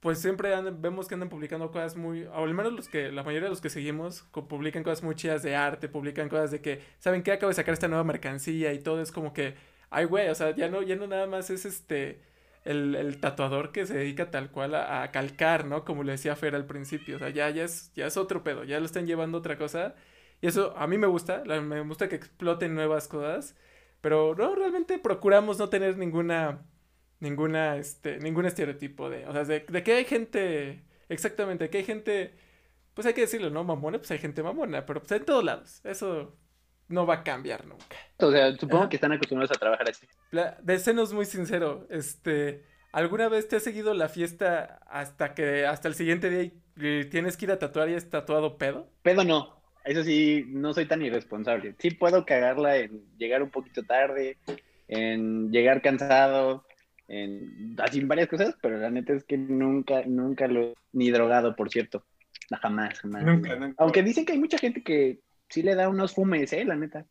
[0.00, 3.44] pues siempre vemos que andan publicando cosas muy, o al menos los que, la mayoría
[3.44, 7.22] de los que seguimos, publican cosas muy chidas de arte, publican cosas de que, ¿saben
[7.22, 7.30] qué?
[7.30, 9.54] Acabo de sacar esta nueva mercancía y todo es como que,
[9.90, 12.20] ay, güey, o sea, ya no, ya no nada más es este
[12.64, 15.84] el, tatuador que se dedica tal cual a, calcar, ¿no?
[15.84, 18.64] Como le decía Fer al principio, o sea, ya, ya, es, ya es otro pedo,
[18.64, 19.94] ya lo están llevando a otra cosa.
[20.40, 23.56] Y eso a mí me gusta, me gusta que exploten nuevas cosas,
[24.00, 26.62] pero no, realmente procuramos no tener ninguna,
[27.20, 31.84] ninguna, este, ningún estereotipo de, o sea, de, de que hay gente, exactamente, que hay
[31.84, 32.34] gente,
[32.94, 33.64] pues hay que decirlo, ¿no?
[33.64, 36.36] Mamona, pues hay gente mamona, pero pues en todos lados, eso
[36.88, 37.96] no va a cambiar nunca.
[38.18, 40.06] O sea, supongo que están acostumbrados a trabajar así.
[40.62, 45.88] de senos muy sincero, este, ¿alguna vez te has seguido la fiesta hasta que hasta
[45.88, 46.42] el siguiente día
[46.76, 48.88] y tienes que ir a tatuar y has tatuado pedo?
[49.02, 49.62] Pedo no.
[49.84, 51.74] Eso sí, no soy tan irresponsable.
[51.78, 54.38] Sí puedo cagarla en llegar un poquito tarde,
[54.88, 56.64] en llegar cansado,
[57.06, 61.70] en así varias cosas, pero la neta es que nunca, nunca lo ni drogado, por
[61.70, 62.04] cierto.
[62.62, 63.24] Jamás, jamás.
[63.24, 63.74] Nunca, nunca.
[63.78, 65.20] Aunque dicen que hay mucha gente que
[65.54, 66.64] sí le da unos fumes, ¿eh?
[66.64, 67.06] La neta.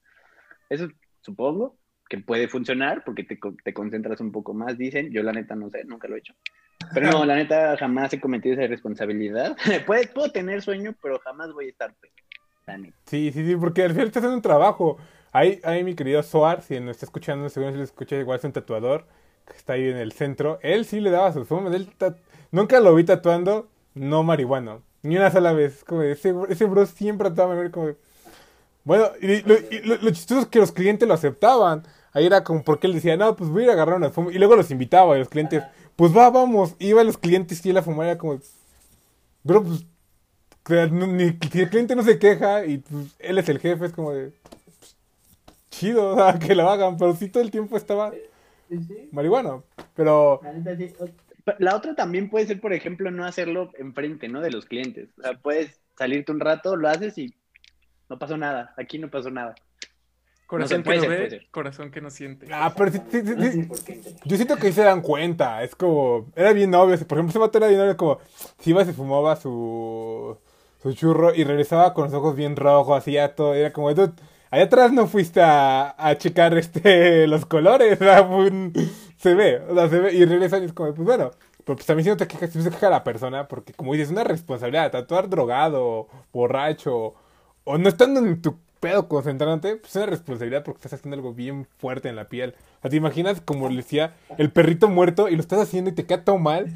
[0.70, 0.89] Eso
[1.22, 1.78] supongo
[2.10, 5.12] que puede funcionar porque te, te concentras un poco más, dicen.
[5.12, 6.34] Yo la neta no sé, nunca lo he hecho.
[6.94, 9.56] Pero no, la neta jamás he cometido esa responsabilidad.
[9.86, 11.96] puedo, puedo tener sueño, pero jamás voy a estar
[13.06, 14.98] Sí, sí, sí, porque al final estás haciendo un trabajo.
[15.32, 18.46] Ahí, ahí mi querido Soar, si nos está escuchando, seguro si lo escucha, igual es
[18.46, 19.08] un tatuador,
[19.46, 21.74] que está ahí en el centro, él sí le daba sus fumes.
[21.74, 21.89] Él
[22.52, 24.84] nunca lo vi tatuando no marihuano.
[25.02, 25.84] Ni una sola vez.
[25.84, 27.96] Como ese, ese bro siempre ver como...
[28.84, 31.84] Bueno, y lo, y lo- lo chistoso es que los clientes lo aceptaban.
[32.14, 34.32] Ahí era como porque él decía, no, pues voy a ir a agarrar una fuma.
[34.32, 35.64] Y luego los invitaba y los clientes,
[35.96, 36.76] pues va, vamos.
[36.80, 38.40] Iban los clientes y él a fumar era como...
[39.44, 39.86] Bro, pues...
[40.92, 44.14] ni, si el cliente no se queja y pues, él es el jefe, es como
[44.14, 44.34] de...
[44.80, 44.98] pues,
[45.72, 46.98] chido, o sea, que lo hagan.
[46.98, 48.18] Pero sí todo el tiempo estaba
[49.12, 49.66] marihuano.
[49.96, 50.48] Pero...
[51.60, 54.42] La otra también puede ser, por ejemplo, no hacerlo enfrente, ¿no?
[54.42, 55.10] De los clientes.
[55.18, 57.34] O sea, puedes salirte un rato, lo haces y
[58.10, 58.74] no pasó nada.
[58.78, 59.56] Aquí no pasó nada.
[60.45, 62.47] Corazón No que no ser, ve, corazón que no siente.
[62.51, 64.16] Ah, pero sí, sí, sí, sí.
[64.26, 65.64] Yo siento que ahí se dan cuenta.
[65.64, 66.28] Es como.
[66.36, 66.95] Era bien obvio.
[67.08, 67.97] Por ejemplo, ese vato era bien obvio.
[67.97, 68.20] Como.
[68.60, 70.38] Si iba, se fumaba su.
[70.82, 72.95] Su churro y regresaba con los ojos bien rojos.
[72.97, 73.56] Así ya todo.
[73.56, 73.91] Era como.
[73.93, 74.14] "Dude,
[74.51, 77.97] allá atrás no fuiste a, a checar este, los colores.
[78.30, 78.74] un-
[79.18, 79.60] se ve.
[79.70, 80.14] O sea, se ve.
[80.14, 80.93] Y regresan y es como.
[80.93, 81.32] Pues bueno.
[81.66, 83.47] Pero pues también si no te quejas, si no se queja la persona.
[83.47, 84.91] Porque como dices, es una responsabilidad.
[84.91, 87.16] Tatuar drogado, borracho.
[87.64, 91.34] O no estando en tu pedo concentrante, pues es una responsabilidad porque estás haciendo algo
[91.34, 92.53] bien fuerte en la piel.
[92.80, 95.93] O sea, ¿te imaginas como le decía el perrito muerto y lo estás haciendo y
[95.93, 96.68] te queda todo mal?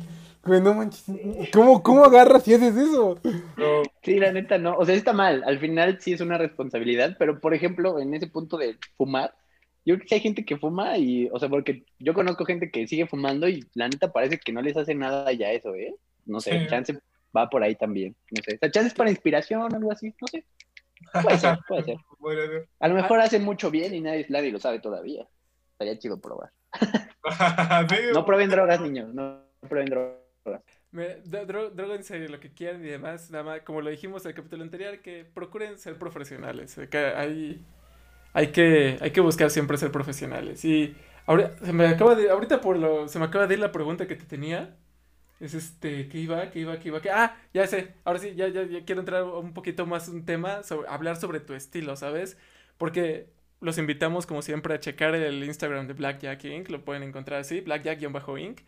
[0.46, 1.04] Güey, no manches.
[1.52, 3.20] ¿Cómo, cómo agarras y haces eso?
[3.58, 4.78] No, Sí, la neta no.
[4.78, 5.44] O sea, está mal.
[5.46, 9.36] Al final sí es una responsabilidad, pero por ejemplo, en ese punto de fumar,
[9.84, 12.88] yo creo que hay gente que fuma y, o sea, porque yo conozco gente que
[12.88, 15.94] sigue fumando y la neta parece que no les hace nada ya eso, ¿eh?
[16.26, 16.68] No sé, Sí.
[16.70, 16.98] chance
[17.36, 18.16] va por ahí también.
[18.32, 18.56] No sé.
[18.56, 20.14] O sea, chance es para inspiración o algo así.
[20.22, 20.46] No sé.
[21.22, 21.98] Puede ser, puede ser.
[22.80, 25.28] A lo mejor hacen mucho bien y nadie, nadie lo sabe todavía.
[25.74, 26.52] Estaría chido probar.
[28.12, 29.14] No prueben drogas, niños.
[29.14, 30.18] No prueben drogas.
[30.92, 34.30] Me, dro- dro- droguense lo que quieran y demás, nada más, como lo dijimos en
[34.30, 37.66] el capítulo anterior, que procuren ser profesionales, que hay,
[38.34, 40.64] hay que, hay que buscar siempre ser profesionales.
[40.66, 40.96] Y
[41.26, 44.08] ahora, se me acaba de, ahorita por lo, se me acaba de ir la pregunta
[44.08, 44.78] que te tenía,
[45.40, 46.50] es este, ¿qué iba?
[46.52, 46.80] ¿Qué iba?
[46.80, 47.02] ¿Qué iba?
[47.02, 47.10] ¿Qué?
[47.12, 50.64] Ah, ya sé, ahora sí, ya, ya, ya quiero entrar un poquito más un tema,
[50.64, 52.38] sobre, hablar sobre tu estilo, ¿sabes?
[52.78, 53.30] Porque
[53.62, 57.62] los invitamos como siempre a checar el Instagram de Blackjack Inc., lo pueden encontrar así,
[57.62, 58.62] blackjack-inc.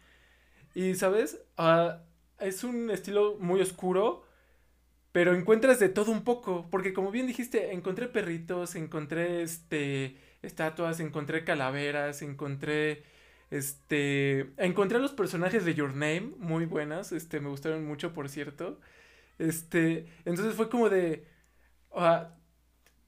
[0.76, 1.40] Y, ¿sabes?
[1.58, 2.04] Ah,
[2.40, 4.24] es un estilo muy oscuro,
[5.12, 11.00] pero encuentras de todo un poco, porque como bien dijiste, encontré perritos, encontré este estatuas,
[11.00, 13.04] encontré calaveras, encontré
[13.52, 18.30] este encontré a los personajes de Your Name muy buenas, este me gustaron mucho, por
[18.30, 18.80] cierto.
[19.40, 21.26] Este, entonces fue como de
[21.96, 22.36] ah,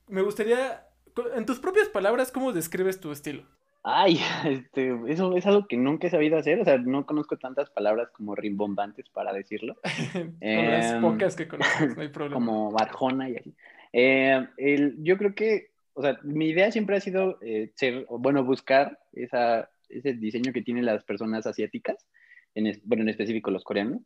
[0.08, 0.88] me gustaría
[1.36, 3.44] en tus propias palabras, ¿cómo describes tu estilo?
[3.84, 7.70] Ay, este, eso es algo que nunca he sabido hacer, o sea, no conozco tantas
[7.70, 9.76] palabras como rimbombantes para decirlo,
[10.54, 12.36] Con las Em, pocas que conoces, no hay problema.
[12.46, 13.56] como Arjona y así.
[13.94, 18.44] Eh, el- yo creo que, o sea, mi idea siempre ha sido eh, ser, bueno,
[18.44, 22.08] buscar esa, ese diseño que tienen las personas asiáticas,
[22.56, 24.02] en es- bueno, en específico los coreanos,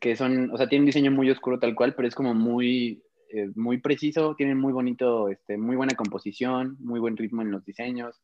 [0.00, 3.02] que son, o sea, tienen un diseño muy oscuro tal cual, pero es como muy,
[3.32, 7.64] eh, muy preciso, tienen muy bonito, este, muy buena composición, muy buen ritmo en los
[7.64, 8.20] diseños.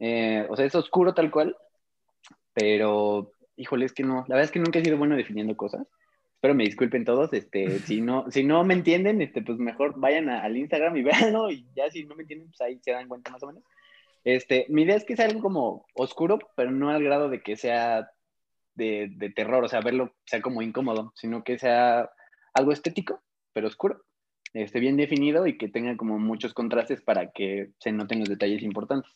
[0.00, 1.56] Eh, o sea, es oscuro tal cual,
[2.54, 5.86] pero, híjole, es que no, la verdad es que nunca he sido bueno definiendo cosas.
[6.34, 10.28] Espero me disculpen todos, este, si no, si no me entienden, este, pues mejor vayan
[10.28, 11.02] a- al Instagram y
[11.42, 13.62] véanlo y ya si no me entienden, pues ahí se dan cuenta más o menos.
[14.24, 17.56] Este, mi idea es que sea algo como oscuro, pero no al grado de que
[17.56, 18.10] sea
[18.74, 22.10] de, terror, o sea, verlo sea como incómodo, sino que sea
[22.54, 24.04] algo estético, pero oscuro,
[24.54, 28.62] este, bien definido y que tenga como muchos contrastes para que se noten los detalles
[28.62, 29.10] importantes.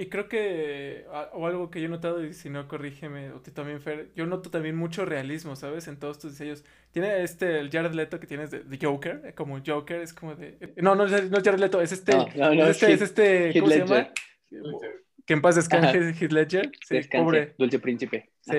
[0.00, 3.40] Y creo que, a- o algo que yo he notado, y si no, corrígeme, o
[3.40, 5.88] tú también, Fer, yo noto también mucho realismo, ¿sabes?
[5.88, 6.64] En todos tus diseños.
[6.92, 10.36] Tiene este, el Jared Leto que tienes de, de Joker, eh, como Joker, es como
[10.36, 10.56] de...
[10.76, 12.94] No, no, es- no es Jared Leto, es este, No, no, no, es este, Heath-
[12.94, 14.12] es este, Heath ¿cómo se Ledger.
[14.50, 14.78] llama?
[15.26, 16.70] Que en paz descanse, Heath Ledger.
[16.86, 17.54] Sí, Descanse, pobre.
[17.58, 18.30] Dulce Príncipe.
[18.40, 18.52] Sí,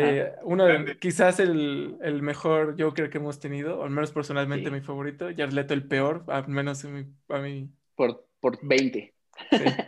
[0.44, 0.98] uno de, Grande.
[1.00, 4.76] quizás el, el mejor Joker que hemos tenido, o al menos personalmente Sí.
[4.76, 5.30] mi favorito.
[5.36, 7.70] Jared Leto el peor, al menos en mi- a mí.
[7.96, 9.14] Por, por 20.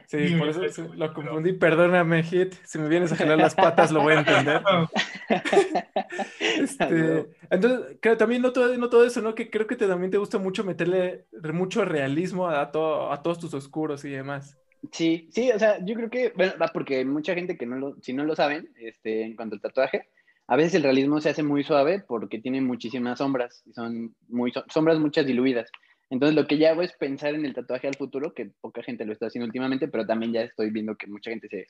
[0.07, 1.53] Sí, por eso lo confundí.
[1.53, 2.53] Perdóname, Hit.
[2.65, 4.61] Si me vienes a jalar las patas, lo voy a entender.
[6.39, 9.33] Este, entonces, creo, también noto, noto eso, ¿no?
[9.35, 13.39] Que creo que te, también te gusta mucho meterle mucho realismo a, todo, a todos
[13.39, 14.57] tus oscuros y demás.
[14.91, 17.95] Sí, sí, o sea, yo creo que, bueno, porque hay mucha gente que no lo,
[18.01, 20.09] si no lo saben, este, en cuanto al tatuaje,
[20.47, 24.51] a veces el realismo se hace muy suave porque tiene muchísimas sombras, y son muy,
[24.51, 25.69] so- sombras muchas diluidas.
[26.11, 29.05] Entonces lo que ya hago es pensar en el tatuaje al futuro, que poca gente
[29.05, 31.67] lo está haciendo últimamente, pero también ya estoy viendo que mucha gente se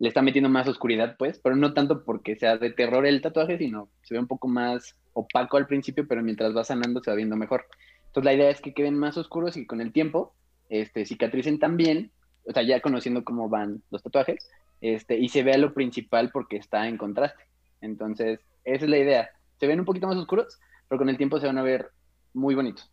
[0.00, 3.56] le está metiendo más oscuridad, pues, pero no tanto porque sea de terror el tatuaje,
[3.56, 7.16] sino se ve un poco más opaco al principio, pero mientras va sanando se va
[7.16, 7.66] viendo mejor.
[8.06, 10.34] Entonces la idea es que queden más oscuros y con el tiempo
[10.70, 12.10] este, cicatricen también,
[12.48, 16.56] o sea, ya conociendo cómo van los tatuajes, este, y se vea lo principal porque
[16.56, 17.44] está en contraste.
[17.80, 19.30] Entonces, esa es la idea.
[19.60, 21.90] Se ven un poquito más oscuros, pero con el tiempo se van a ver
[22.32, 22.90] muy bonitos.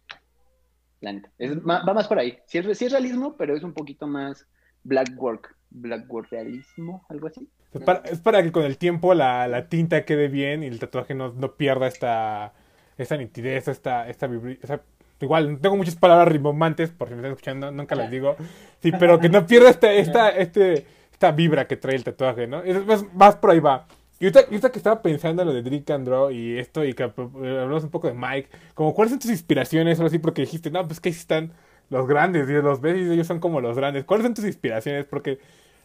[1.01, 1.29] La neta.
[1.37, 2.37] Es, va más por ahí.
[2.45, 4.47] Sí es, es, realismo, pero es un poquito más
[4.83, 5.55] black work.
[5.71, 7.49] Black work realismo, algo así.
[7.73, 10.79] Es para, es para que con el tiempo la, la, tinta quede bien y el
[10.79, 12.53] tatuaje no, no pierda esta,
[12.97, 14.27] esta nitidez, esta, esta,
[14.59, 14.81] esta
[15.21, 18.35] igual, tengo muchas palabras rimbombantes, por si me están escuchando, nunca las digo.
[18.79, 22.61] Sí, pero que no pierda esta, esta, este, esta vibra que trae el tatuaje, ¿no?
[22.63, 22.77] Es,
[23.13, 23.87] más por ahí va.
[24.21, 27.03] Y ahorita, que estaba pensando en lo de Drink and Draw y esto, y que
[27.05, 30.69] eh, hablamos un poco de Mike, como cuáles son tus inspiraciones o así, porque dijiste,
[30.69, 31.53] no, pues que ahí están
[31.89, 34.05] los grandes, y los ves ellos son como los grandes.
[34.05, 35.05] ¿Cuáles son tus inspiraciones?
[35.05, 35.39] Porque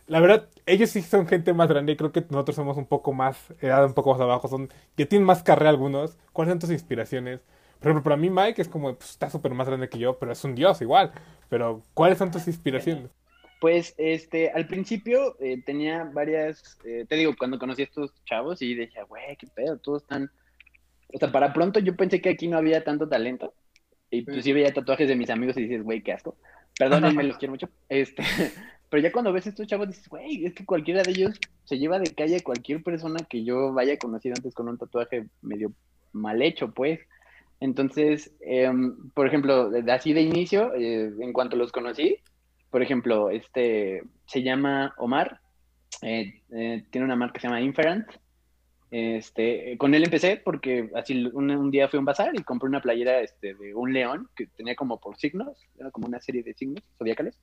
[0.06, 3.14] la verdad, ellos sí son gente más grande y creo que nosotros somos un poco
[3.14, 6.18] más, edad un poco más abajo, son, que tienen más carrera algunos.
[6.34, 7.40] ¿Cuáles son tus inspiraciones?
[7.80, 10.32] Por ejemplo, para mí Mike es como, pues, está súper más grande que yo, pero
[10.32, 11.12] es un dios igual.
[11.48, 13.10] Pero, ¿cuáles son tus inspiraciones?
[13.60, 18.60] Pues, este, al principio eh, tenía varias, eh, te digo, cuando conocí a estos chavos
[18.60, 20.30] y decía, güey, qué pedo, todos están...
[21.12, 23.54] O sea, para pronto yo pensé que aquí no había tanto talento.
[24.10, 26.36] Y pues sí veía tatuajes de mis amigos y dices, güey, qué asco.
[26.78, 27.68] Perdónenme, los quiero mucho.
[27.88, 28.22] Este,
[28.90, 31.78] pero ya cuando ves a estos chavos dices, güey, es que cualquiera de ellos se
[31.78, 35.72] lleva de calle a cualquier persona que yo vaya conocido antes con un tatuaje medio
[36.12, 37.00] mal hecho, pues.
[37.60, 42.18] Entonces, em, por ejemplo, así de inicio, eh, en cuanto los conocí,
[42.70, 45.40] por ejemplo, este se llama Omar,
[46.02, 48.06] eh, eh, tiene una marca que se llama Inferent.
[48.90, 52.80] Este, con él empecé porque así un, día fui a un bazar y compré una
[52.80, 56.54] playera este, de un león que tenía como por signos, era como una serie de
[56.54, 57.38] signos zodiacales.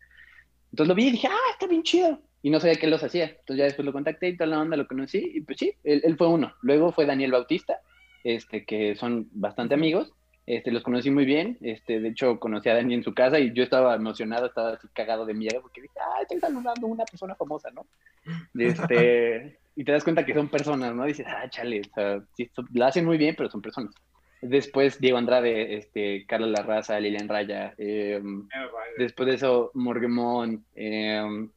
[0.72, 2.20] Entonces lo vi y dije, ah, está bien chido.
[2.42, 3.26] Y no sabía qué los hacía.
[3.26, 5.32] Entonces ya después lo contacté y toda la onda lo conocí.
[5.36, 6.54] Y pues sí, él, él fue uno.
[6.62, 7.80] Luego fue Daniel Bautista,
[8.24, 10.12] este, que son bastante amigos.
[10.46, 13.54] Este, los conocí muy bien, este, de hecho conocí a Dani en su casa y
[13.54, 17.06] yo estaba emocionado, estaba así cagado de miedo porque dije, ah, estoy saludando a una
[17.06, 17.86] persona famosa, ¿no?
[18.60, 21.06] Este, y te das cuenta que son personas, ¿no?
[21.06, 23.96] dices, ah, chale, o sea, sí, lo hacen muy bien, pero son personas.
[24.42, 28.46] Después Diego Andrade, este, Carlos Larraza, Lilian Raya, em,
[28.98, 31.50] después de eso Morgemón, em,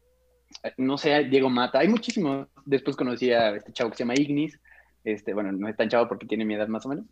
[0.76, 2.46] no sé, Diego Mata, hay muchísimos.
[2.64, 4.60] Después conocí a este chavo que se llama Ignis,
[5.02, 7.06] este, bueno, no es tan chavo porque tiene mi edad más o menos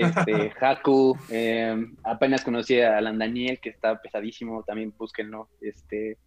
[0.00, 6.18] este, Haku, em, apenas conocí a Alan Daniel, que está pesadísimo, también búsquenlo, este,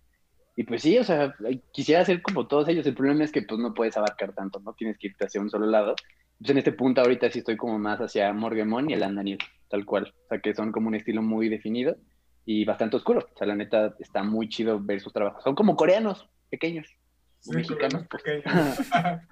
[0.55, 1.33] y pues sí, o sea,
[1.71, 4.73] quisiera ser como todos ellos, el problema es que pues no puedes abarcar tanto, ¿no?
[4.73, 5.95] Tienes que irte hacia un solo lado,
[6.37, 9.85] pues en este punto ahorita sí estoy como más hacia Morgemon y Alan Daniel, tal
[9.85, 11.95] cual, o sea, que son como un estilo muy definido
[12.45, 15.75] y bastante oscuro, o sea, la neta está muy chido ver sus trabajos, son como
[15.75, 16.87] coreanos, pequeños,
[17.47, 18.23] mexicanos, pues.
[18.23, 18.77] pequeños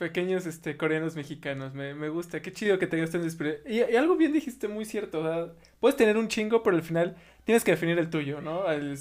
[0.00, 1.74] este, coreanos mexicanos.
[1.74, 2.40] Me, me gusta.
[2.40, 3.62] Qué chido que tengas tan inspiración.
[3.66, 5.20] Y, y, algo bien dijiste muy cierto.
[5.20, 8.70] O sea, puedes tener un chingo, pero al final tienes que definir el tuyo, ¿no?
[8.70, 8.96] El,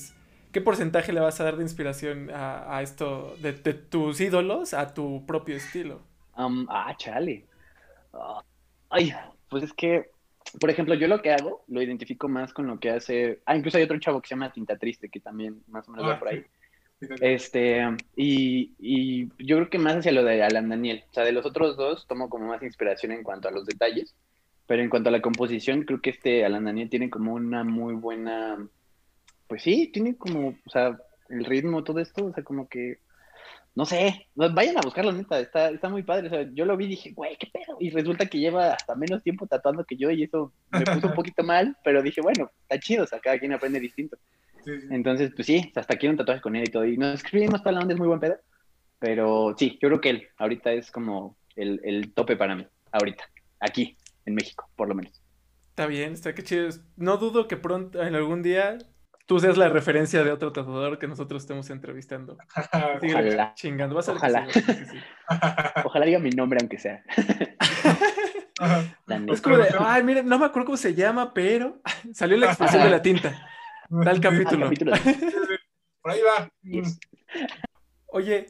[0.52, 4.74] ¿Qué porcentaje le vas a dar de inspiración a, a esto, de, de, tus ídolos,
[4.74, 6.02] a tu propio estilo?
[6.38, 7.46] Um, ah, chale.
[8.14, 8.42] Uh,
[8.90, 9.14] ay,
[9.50, 10.10] pues es que,
[10.60, 13.40] por ejemplo, yo lo que hago, lo identifico más con lo que hace.
[13.46, 16.06] Ah, incluso hay otro chavo que se llama Tinta Triste, que también más o menos
[16.06, 16.46] ah, va por ahí.
[17.22, 17.84] Este,
[18.16, 21.04] y, y, yo creo que más hacia lo de Alan Daniel.
[21.10, 24.16] O sea, de los otros dos tomo como más inspiración en cuanto a los detalles.
[24.66, 27.94] Pero en cuanto a la composición, creo que este Alan Daniel tiene como una muy
[27.94, 28.68] buena.
[29.48, 30.98] Pues sí, tiene como, o sea,
[31.30, 33.00] el ritmo, todo esto, o sea, como que.
[33.76, 36.28] No sé, vayan a buscarlo, neta, está, está muy padre.
[36.28, 37.78] O sea, yo lo vi y dije, güey, qué pedo.
[37.80, 41.14] Y resulta que lleva hasta menos tiempo tatuando que yo y eso me puso un
[41.16, 44.18] poquito mal, pero dije, bueno, está chido, o sea, cada quien aprende distinto.
[44.90, 46.86] Entonces, pues sí, hasta quiero un tatuaje con él y todo.
[46.86, 48.38] Y nos escribimos para la onda, es muy buen pedo.
[49.00, 53.30] Pero sí, yo creo que él ahorita es como el, el tope para mí, ahorita,
[53.60, 55.22] aquí, en México, por lo menos.
[55.70, 56.70] Está bien, está que chido.
[56.96, 58.80] No dudo que pronto, en algún día,
[59.28, 62.38] tú seas la referencia de otro tatuador que nosotros estemos entrevistando.
[63.04, 63.54] Ojalá.
[63.54, 64.48] Chingando, vas a Ojalá.
[64.50, 64.98] Sí, sí.
[65.86, 67.04] Ojalá diga mi nombre, aunque sea.
[69.28, 71.80] es como de, ay, mira, no me acuerdo cómo se llama, pero
[72.12, 73.48] salió la expresión de la tinta.
[74.04, 74.66] Tal capítulo.
[74.66, 74.92] capítulo.
[76.02, 76.52] Por ahí va.
[78.08, 78.48] Oye,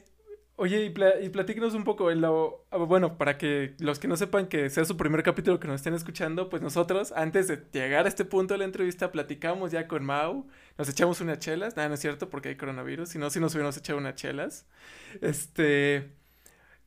[0.56, 4.16] oye, y, pl y platíquenos un poco, lo, ah, bueno, para que los que no
[4.16, 8.06] sepan que sea su primer capítulo que nos estén escuchando, pues nosotros, antes de llegar
[8.06, 11.88] a este punto de la entrevista, platicamos ya con Mau, nos echamos unas chelas, nada,
[11.88, 14.66] no es cierto porque hay coronavirus, si no, si nos hubiéramos echado unas chelas.
[15.20, 16.12] Este...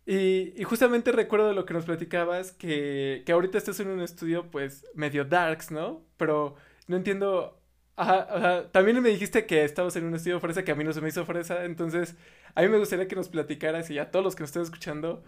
[0.04, 4.02] Y, y, justamente recuerdo de lo que nos platicabas, que, que ahorita estás en un
[4.02, 6.04] estudio pues medio darks, ¿no?
[6.18, 6.56] Pero
[6.88, 7.61] no entiendo
[7.96, 11.02] Ajá, También me dijiste que estabas en un estudio fresa que a mí no se
[11.02, 11.66] me hizo fresa.
[11.66, 12.16] Entonces,
[12.56, 15.24] a mí me gustaría que nos platicaras y a todos los que nos estén escuchando,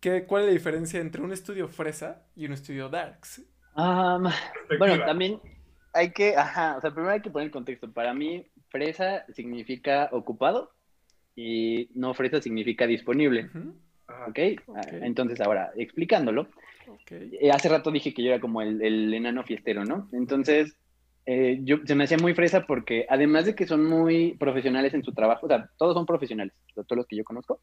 [0.00, 3.42] ¿qué, ¿cuál es la diferencia entre un estudio fresa y un estudio darks?
[4.78, 5.40] bueno, también
[5.92, 7.92] hay que, ajá, o sea, primero hay que poner el contexto.
[7.92, 10.70] Para mí, fresa significa ocupado
[11.34, 13.50] y no fresa significa disponible.
[13.54, 13.74] Ujú,
[14.06, 14.26] Ajá.
[14.28, 14.38] ¿Ok?
[14.74, 16.48] Ah, Entonces, ahora, explicándolo,
[16.86, 17.12] ok.
[17.12, 20.08] eh, hace rato dije que yo era como el, el enano fiestero, ¿no?
[20.12, 20.76] Entonces,
[21.26, 25.04] eh, yo, se me hacía muy fresa porque además de que son muy profesionales en
[25.04, 27.60] su trabajo, o sea, todos son profesionales, todos los que yo conozco,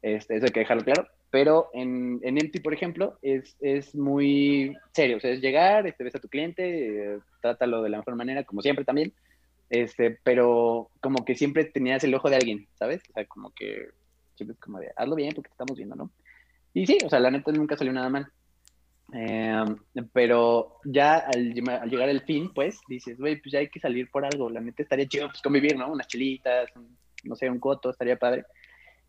[0.00, 4.74] este, eso hay que dejarlo claro, pero en, en Empty, por ejemplo, es, es muy
[4.92, 8.16] serio, o sea, es llegar, este, ves a tu cliente, eh, trátalo de la mejor
[8.16, 9.12] manera, como siempre también,
[9.68, 13.02] este, pero como que siempre tenías el ojo de alguien, ¿sabes?
[13.10, 13.88] O sea, como que
[14.34, 16.10] siempre es como de, hazlo bien porque te estamos viendo, ¿no?
[16.72, 18.26] Y sí, o sea, la neta nunca salió nada mal.
[19.12, 19.64] Eh,
[20.12, 24.10] pero ya al, al llegar el fin, pues, dices, güey, pues ya hay que salir
[24.10, 24.50] por algo.
[24.50, 25.90] La neta estaría chido, pues, convivir, ¿no?
[25.92, 28.44] Unas chelitas, un- no sé, un coto, estaría padre.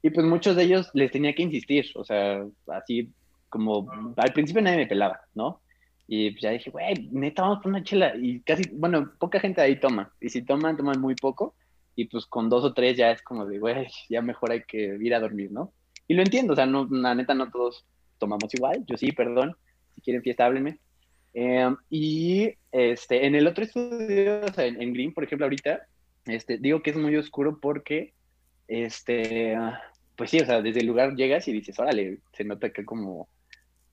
[0.01, 3.11] Y pues muchos de ellos les tenía que insistir, o sea, así
[3.49, 5.61] como al principio nadie me pelaba, ¿no?
[6.07, 8.13] Y pues ya dije, güey, neta, vamos por una chela.
[8.15, 10.13] Y casi, bueno, poca gente ahí toma.
[10.21, 11.55] Y si toman, toman muy poco.
[11.95, 14.97] Y pues con dos o tres ya es como de, güey, ya mejor hay que
[15.01, 15.73] ir a dormir, ¿no?
[16.07, 17.85] Y lo entiendo, o sea, no, la neta no todos
[18.19, 18.83] tomamos igual.
[18.85, 19.55] Yo sí, perdón.
[20.05, 20.79] Quieren fiesta, háblenme.
[21.33, 25.81] Eh, y este, en el otro estudio, o sea, en, en Green, por ejemplo, ahorita,
[26.25, 28.13] este, digo que es muy oscuro porque,
[28.67, 29.55] este,
[30.15, 33.29] pues sí, o sea, desde el lugar llegas y dices, órale, se nota que como,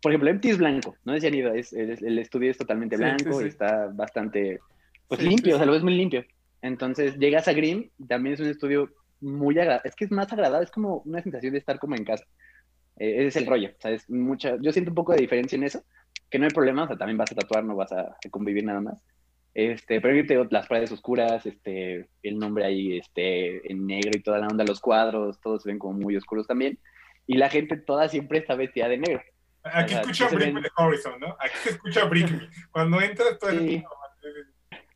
[0.02, 3.02] por ejemplo, Empty es blanco, no decían ido, es, es- el estudio es totalmente Sí,
[3.04, 3.48] blanco sí, y sí.
[3.48, 4.60] está bastante,
[5.08, 5.66] pues Sí, limpio, sí, o sea, sí.
[5.66, 6.24] lo ves muy limpio.
[6.62, 8.90] Entonces llegas a Green, también es un estudio
[9.20, 12.04] muy agradable, es que es más agradable, es como una sensación de estar como en
[12.04, 12.24] casa.
[12.96, 15.56] Eh, ese es el rollo, o sea, es mucha, yo siento un poco de diferencia
[15.56, 15.82] en eso,
[16.32, 18.80] que no hay problema, o sea, también vas a tatuar, no vas a, convivir nada
[18.80, 18.98] más.
[19.54, 24.10] Este, pero yo te digo, las paredes oscuras, este, el nombre ahí, este, en negro
[24.14, 26.78] y toda la onda, los cuadros, todos se ven como muy oscuros también.
[27.26, 29.22] Y la gente toda siempre está vestida de negro.
[29.62, 31.36] Aquí O sea, escucha Bring ven- Horizon, ¿no?
[31.38, 32.24] Aquí se escucha Me.
[32.70, 33.74] Cuando entras, todo Sí.
[33.76, 34.46] es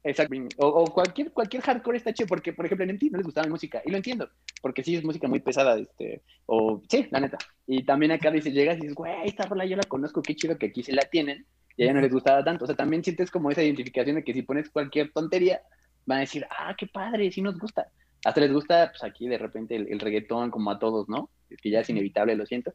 [0.09, 0.35] Exacto.
[0.59, 3.47] O, o cualquier, cualquier hardcore está chido, porque, por ejemplo, en MTV no les gustaba
[3.47, 4.29] la música, y lo entiendo,
[4.63, 7.39] porque sí es música muy pesada, este, o sí, la neta.
[7.67, 10.57] Y también acá dices, llegas y dices, güey, esta rola yo la conozco, qué chido
[10.59, 11.45] que aquí se la tienen,
[11.77, 12.65] y a ella no les gustaba tanto.
[12.65, 15.61] O sea, también sientes como esa identificación de que si pones cualquier tontería,
[16.07, 17.89] van a decir, ah, qué padre, sí nos gusta.
[18.25, 21.31] Hasta les gusta, pues aquí de repente el, el reggaetón, como a todos, ¿no?
[21.51, 22.73] Es que ya es inevitable, lo siento.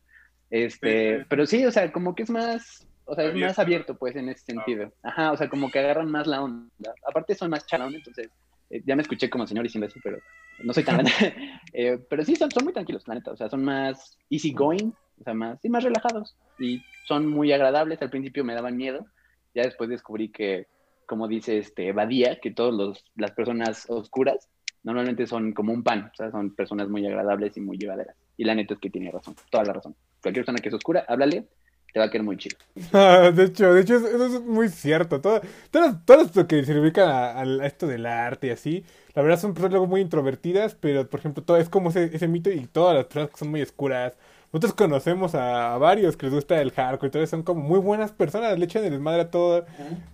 [0.49, 1.25] Este, Sí.
[1.29, 3.61] pero sí, o sea, como que es más, o sea, es más Abierto.
[3.61, 4.91] abierto, pues, en ese sentido.
[5.03, 6.69] Ajá, o sea, como que agarran más la onda.
[7.07, 8.29] Aparte son más chalón, entonces,
[8.69, 10.17] eh, ya me escuché como señor diciendo eso, pero
[10.63, 11.03] no soy tan...
[11.73, 14.91] eh, pero sí, son, son muy tranquilos, la neta, o sea, son más easy going,
[15.19, 16.35] o sea, más, sí, más relajados.
[16.59, 19.05] Y son muy agradables, al principio me daban miedo,
[19.53, 20.67] ya después descubrí que,
[21.05, 24.47] como dice este Badía, que todas las personas oscuras
[24.83, 28.15] normalmente son como un pan, o sea, son personas muy agradables y muy llevaderas.
[28.37, 29.95] Y la neta es que tiene razón, toda la razón.
[30.21, 31.45] Cualquier persona que es oscura, háblale,
[31.91, 32.57] te va a quedar muy chido.
[32.93, 35.21] Ah, de hecho, de hecho, eso, es muy cierto.
[35.21, 39.39] Todo, todas, todas lo que se ubican a, esto del arte y así, la verdad
[39.39, 42.65] son personas luego muy introvertidas, pero por ejemplo, todo es como ese, ese mito y
[42.67, 44.13] todas las personas que son muy oscuras.
[44.51, 47.79] Nosotros conocemos a, a varios que les gusta el hardcore y todo, son como muy
[47.79, 49.65] buenas personas, le echan el desmadre a todo,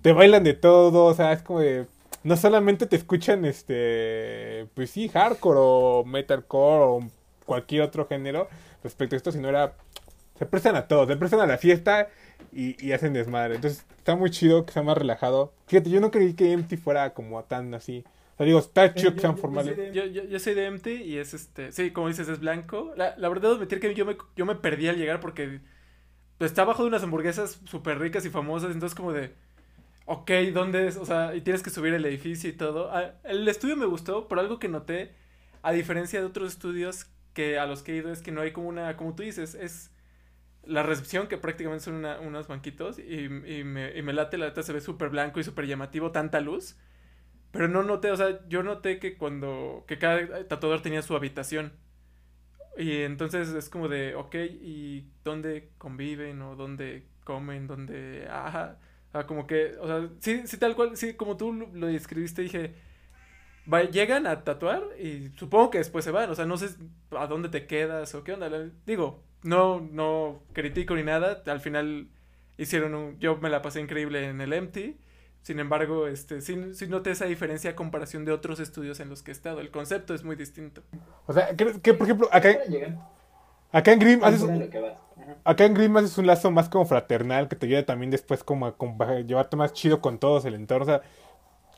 [0.02, 1.88] te bailan de todo, o sea, es como de...
[2.24, 7.00] No solamente te escuchan, este, pues sí, hardcore o metalcore o
[7.46, 8.48] cualquier otro género
[8.84, 9.74] respecto a esto, sino era
[10.38, 12.10] se prestan a todo, se prestan a la fiesta
[12.52, 13.56] y, y hacen desmadre.
[13.56, 15.54] Entonces está muy chido que sea más relajado.
[15.68, 18.04] Fíjate, yo no creí que Empty fuera como tan así.
[18.34, 19.76] O sea, digo, está chido que sean formales.
[19.94, 22.94] Yo, yo, yo soy de Empty y es este, sí, como dices, es blanco.
[22.96, 25.60] La, la verdad, admitir que yo me, yo me perdí al llegar porque
[26.40, 29.34] está abajo de unas hamburguesas súper ricas y famosas, entonces como de,
[30.06, 30.98] ok, ¿dónde es?
[30.98, 32.92] O sea, y tienes que subir el edificio y todo.
[32.92, 35.14] Ah, el estudio me gustó, pero algo que noté,
[35.64, 38.52] a diferencia de otros estudios que a los que he ido, es que no hay
[38.52, 39.92] como una, como tú dices, es
[40.68, 44.74] la recepción, que prácticamente son unos banquitos, y, y me, y late, la neta se
[44.74, 46.78] ve súper blanco y súper llamativo, tanta luz.
[47.52, 51.74] Pero no noté, o sea, yo noté que cuando, que cada tatuador tenía su habitación.
[52.78, 58.78] Y entonces es como de, ok, ¿y dónde conviven o dónde comen, dónde, ajá,
[59.26, 62.76] como que, o sea, sí, sí, tal cual, sí, como tú lo, describiste, dije,
[63.72, 66.70] va- llegan a tatuar y supongo que después se van, o sea, no sé
[67.12, 68.50] a dónde te quedas o qué onda,
[68.86, 72.08] digo, no, no critico ni nada, al final
[72.58, 74.98] hicieron un, yo me la pasé increíble en el Empty,
[75.42, 79.24] sin embargo, este, sí, sí noté esa diferencia a comparación de otros estudios en los
[79.24, 80.82] que he estado, el concepto es muy distinto.
[81.26, 82.58] O sea, que, que, por ejemplo, acá,
[83.72, 84.44] acá en Grim haces,
[85.46, 88.66] acá en Grim haces un lazo más como fraternal que te ayuda también después como
[88.66, 90.84] a, como a llevarte más chido con todos el entorno.
[90.84, 91.02] O sea,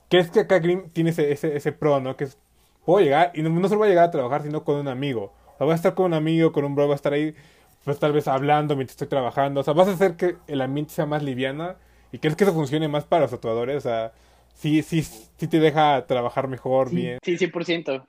[0.10, 2.18] ¿crees que acá Grim tiene ese, ese, ese pro, no?
[2.18, 2.40] Que es,
[2.86, 5.34] puedo llegar, y no, no solo voy a llegar a trabajar, sino con un amigo.
[5.54, 7.36] O sea, voy a estar con un amigo, con un bro, voy a estar ahí,
[7.84, 9.62] pues tal vez hablando mientras estoy trabajando.
[9.62, 11.76] O sea, vas a hacer que el ambiente sea más liviano
[12.12, 13.78] y crees que eso funcione más para los tatuadores.
[13.78, 14.14] O sea,
[14.54, 17.20] sí, sí, sí te deja trabajar mejor, bien.
[17.24, 18.08] Sí, 100%.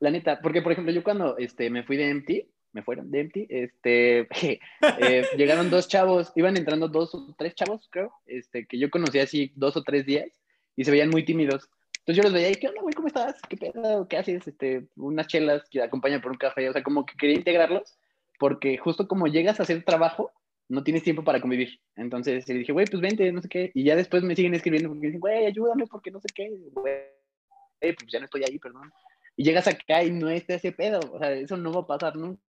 [0.00, 2.30] La neta, porque por ejemplo, yo cuando este, me fui de MT,
[2.72, 4.28] me fueron de MT, este,
[5.00, 9.18] eh, llegaron dos chavos, iban entrando dos o tres chavos, creo, este, que yo conocí
[9.18, 10.28] así dos o tres días
[10.76, 11.68] y se veían muy tímidos.
[11.98, 12.94] Entonces yo los veía y, ¿qué onda, güey?
[12.94, 13.36] ¿Cómo estás?
[13.48, 14.08] ¿Qué pedo?
[14.08, 14.46] ¿Qué haces?
[14.46, 17.98] Este, unas chelas que acompañan por un café, o sea, como que quería integrarlos,
[18.40, 20.32] porque justo como llegas a hacer trabajo,
[20.70, 21.78] no tienes tiempo para convivir.
[21.94, 23.70] Entonces le dije, güey, pues vente, no sé qué.
[23.74, 26.48] Y ya después me siguen escribiendo porque dicen, güey, ayúdame porque no sé qué.
[26.72, 27.02] Güey,
[27.80, 28.90] pues ya no estoy ahí, perdón.
[29.36, 31.00] Y llegas acá y no está ese pedo.
[31.12, 32.40] O sea, eso no va a pasar nunca.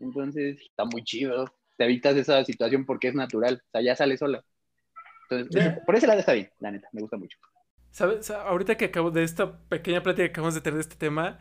[0.00, 1.46] Entonces está muy chido.
[1.78, 3.62] Te evitas esa situación porque es natural.
[3.64, 4.44] O sea, ya sale sola.
[5.30, 7.38] Entonces, por ese lado está bien, la neta, me gusta mucho.
[7.90, 8.30] ¿Sabes?
[8.30, 11.38] Ahorita que acabo de esta pequeña plática que acabamos de tener de este tema,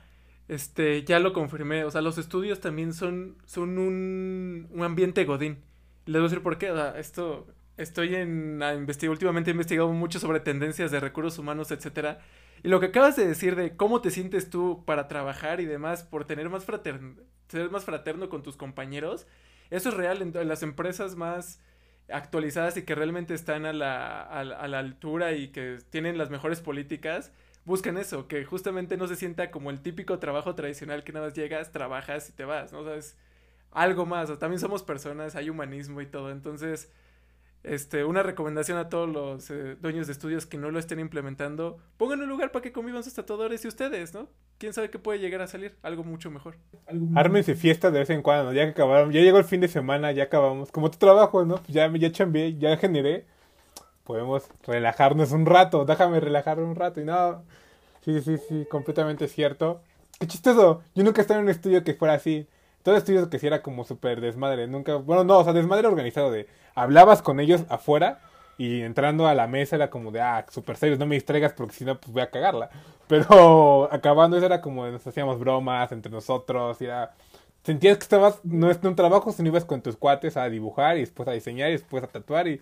[0.48, 1.84] este, ya lo confirmé.
[1.86, 5.60] O sea, los estudios también son, son un, un ambiente godín.
[6.06, 6.72] Les voy a decir por qué.
[6.72, 11.72] O sea, esto, estoy en, a últimamente he investigado mucho sobre tendencias de recursos humanos,
[11.72, 12.20] etcétera.
[12.64, 16.04] Y lo que acabas de decir de cómo te sientes tú para trabajar y demás,
[16.04, 17.16] por tener más fraterno,
[17.50, 19.28] ser más fraterno con tus compañeros,
[19.70, 21.62] eso es real en, las empresas más
[22.10, 26.62] actualizadas y que realmente están a la, a la altura y que tienen las mejores
[26.62, 27.32] políticas
[27.66, 31.34] buscan eso, que justamente no se sienta como el típico trabajo tradicional que nada más
[31.34, 32.80] llegas, trabajas y te vas, ¿no?
[32.80, 33.18] O sea, es
[33.72, 36.92] algo más, o también somos personas, hay humanismo y todo, entonces,
[37.64, 41.78] este, una recomendación a todos los eh, dueños de estudios que no lo estén implementando,
[41.98, 44.28] pongan un lugar para que convivan sus tatuadores y ustedes, ¿no?
[44.58, 46.58] Quién sabe qué puede llegar a salir, algo mucho mejor.
[47.16, 50.12] Ármense fiesta de vez en cuando, ya que acabaron, ya llegó el fin de semana,
[50.12, 51.56] ya acabamos, como tu trabajo, ¿no?
[51.56, 53.26] Pues ya, ya chambeé, ya generé,
[54.04, 57.44] podemos relajarnos un rato, déjame relajar un rato y no.
[58.02, 59.82] Sí, sí, sí, completamente cierto.
[60.20, 62.48] Qué chistoso, yo nunca he estado en un estudio que fuera así.
[62.84, 66.32] Todo estudio que sí era como súper desmadre, nunca, bueno, no, o sea, desmadre organizado
[66.32, 68.20] de, hablabas con ellos afuera
[68.58, 71.74] y entrando a la mesa era como de, ah, súper serios, no me distraigas porque
[71.74, 72.70] si no, pues voy a cagarla.
[73.08, 77.14] Pero acabando eso era como, nos hacíamos bromas entre nosotros, y era
[77.64, 81.02] sentías que estabas, no es un trabajo, sino ibas con tus cuates a dibujar y
[81.02, 82.62] después a diseñar y después a tatuar y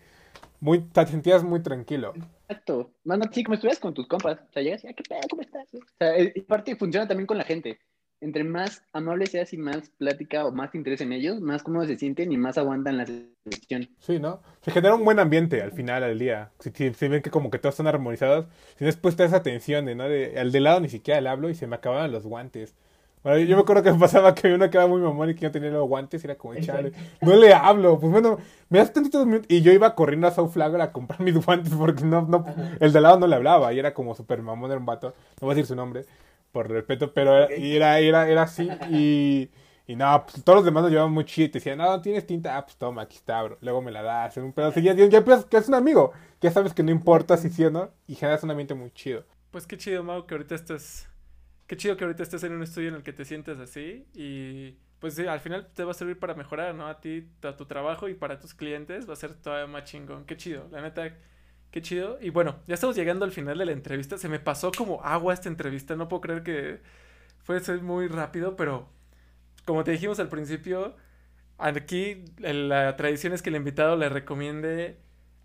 [0.62, 2.14] muy, te sentías muy tranquilo.
[2.48, 2.92] Exacto.
[3.04, 4.40] Más no, sí, como estuvieras con tus compas.
[4.40, 5.22] O sea, llegas y, ah, ¿qué pedo?
[5.30, 5.68] ¿Cómo estás?
[5.74, 7.80] O sea, y parte funciona también con la gente.
[8.22, 11.98] Entre más amable seas y más plática o más interés en ellos, más cómodos se
[11.98, 13.90] sienten y más aguantan la sesión.
[13.98, 14.44] Sí, ¿no?
[14.62, 16.52] Se genera un buen ambiente al final del día.
[16.60, 18.46] Si, si, ven que como que todos están armonizados,
[18.78, 20.08] si después te esa tensión de, ¿no?
[20.08, 22.76] De, al de lado ni siquiera le hablo y se me acababan los guantes.
[23.24, 25.52] Bueno, yo me acuerdo que me pasaba que uno quedaba muy mamón y que no
[25.52, 26.92] tenía los guantes y era como, chale,
[27.22, 28.00] no le hablo.
[28.00, 29.46] Pues bueno, me das tantitos minutos.
[29.50, 32.46] Y yo iba corriendo a South Flagler a comprar mis guantes porque no, no,
[32.80, 35.14] el de lado no le hablaba y era como súper mamón, era un vato.
[35.40, 36.06] No voy a decir su nombre,
[36.52, 39.50] por respeto, pero era, era, era, así y...
[39.88, 42.26] Y no, pues todos los demás nos llevaban muy chido y te decían, no, tienes
[42.26, 43.58] tinta, ah, pues toma, aquí está, bro.
[43.60, 44.80] Luego me la das, un pedazo.
[44.80, 46.14] Y ya, ya, que es un amigo.
[46.40, 47.90] Ya sabes que no importa si sí o no.
[48.08, 49.26] Y generas un ambiente muy chido.
[49.50, 51.11] Pues qué chido, Mau, que ahorita estás
[51.72, 54.76] qué chido que ahorita estés en un estudio en el que te sientes así y
[55.00, 56.86] pues sí, al final te va a servir para mejorar, ¿no?
[56.86, 60.26] A ti, a tu trabajo y para tus clientes va a ser todavía más chingón.
[60.26, 61.16] Qué chido, la neta,
[61.72, 62.18] qué chido.
[62.20, 64.18] Y bueno, ya estamos llegando al final de la entrevista.
[64.18, 66.82] Se me pasó como agua esta entrevista, no puedo creer que
[67.40, 68.90] fue muy rápido, pero
[69.64, 70.98] como te dijimos al principio,
[71.58, 75.00] aquí la tradición es que el invitado le recomiende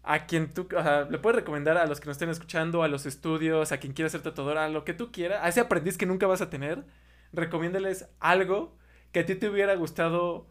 [0.06, 2.88] a quien tú, o sea, le puedes recomendar a los que nos estén escuchando, a
[2.88, 5.98] los estudios, a quien quiera ser tatuador, a lo que tú quieras, a ese aprendiz
[5.98, 6.84] que nunca vas a tener,
[7.32, 8.78] recomiéndales algo
[9.10, 10.46] que a ti te hubiera gustado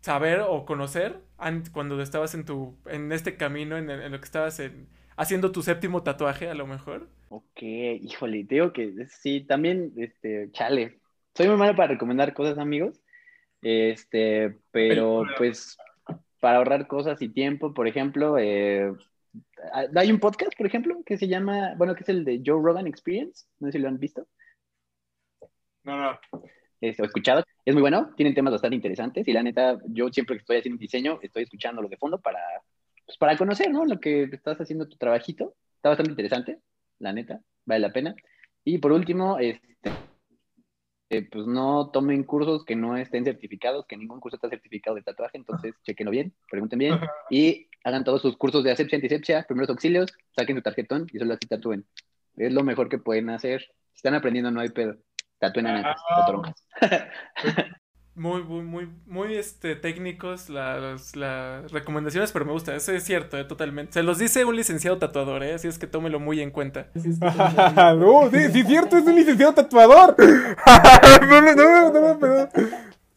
[0.00, 1.20] saber o conocer
[1.72, 4.60] cuando estabas en tu, en este camino, en, lo que estabas
[5.16, 7.08] haciendo tu séptimo tatuaje a lo mejor.
[7.28, 10.98] Ok, híjole, digo que sí, también, este, chale,
[11.36, 13.00] soy muy malo para recomendar cosas, amigos,
[13.62, 15.78] este, pero pues
[16.40, 18.92] para ahorrar cosas y tiempo, por ejemplo, eh,
[19.94, 22.86] hay un podcast, por ejemplo, que se llama, bueno, que es el de Joe Rogan
[22.86, 24.26] Experience, no sé si lo han visto.
[25.84, 26.18] No, no.
[26.80, 30.40] Este, escuchado, es muy bueno, tienen temas bastante interesantes y la neta, yo siempre que
[30.40, 32.40] estoy haciendo diseño, estoy escuchándolo de fondo para,
[33.04, 33.84] pues, para conocer, ¿no?
[33.84, 36.58] Lo que estás haciendo tu trabajito, está bastante interesante,
[36.98, 38.14] la neta, vale la pena.
[38.64, 39.90] Y por último, este,
[41.10, 45.02] eh, pues no tomen cursos que no estén certificados, que ningún curso está certificado de
[45.02, 49.70] tatuaje, entonces chequenlo bien, pregunten bien y hagan todos sus cursos de asepsia, antisepsia, primeros
[49.70, 51.84] auxilios, saquen su tarjetón y solo así tatúen.
[52.36, 53.62] Es lo mejor que pueden hacer.
[53.92, 54.96] Si están aprendiendo, no hay pedo.
[55.38, 55.96] Tatúen a
[56.80, 57.76] ah.
[58.20, 63.38] Muy, muy, muy, muy este, técnicos las, las recomendaciones, pero me gusta, eso es cierto,
[63.38, 63.94] eh, totalmente.
[63.94, 65.54] Se los dice un licenciado tatuador, ¿eh?
[65.54, 66.88] así es que tómelo muy en cuenta.
[66.94, 70.14] no, sí, sí, es cierto, es un licenciado tatuador.
[71.28, 72.48] no, no, no, no,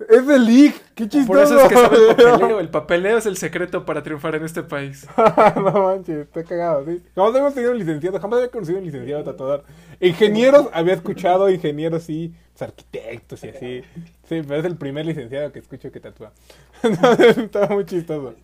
[0.10, 1.28] Es de League, qué chistoso.
[1.28, 2.60] Por eso es que sabe el papeleo.
[2.60, 5.08] El papeleo es el secreto para triunfar en este país.
[5.56, 7.02] no manches, está cagado, sí.
[7.16, 9.64] Jamás hemos tenido un licenciado, jamás había conocido un licenciado tatuador.
[10.00, 13.82] Ingenieros había escuchado, ingenieros sí, pues, arquitectos y así.
[14.28, 16.32] Sí, pero es el primer licenciado que escucho que tatúa.
[16.84, 18.36] Entonces, Estaba muy chistoso.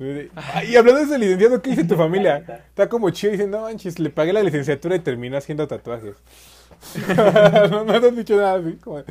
[0.00, 2.44] Y hablando de ese licenciado, ¿qué dice tu familia?
[2.68, 6.16] Está como chido diciendo, no manches, le pagué la licenciatura y terminó haciendo tatuajes.
[7.70, 8.76] no, no te han dicho nada así.
[8.76, 9.02] Como,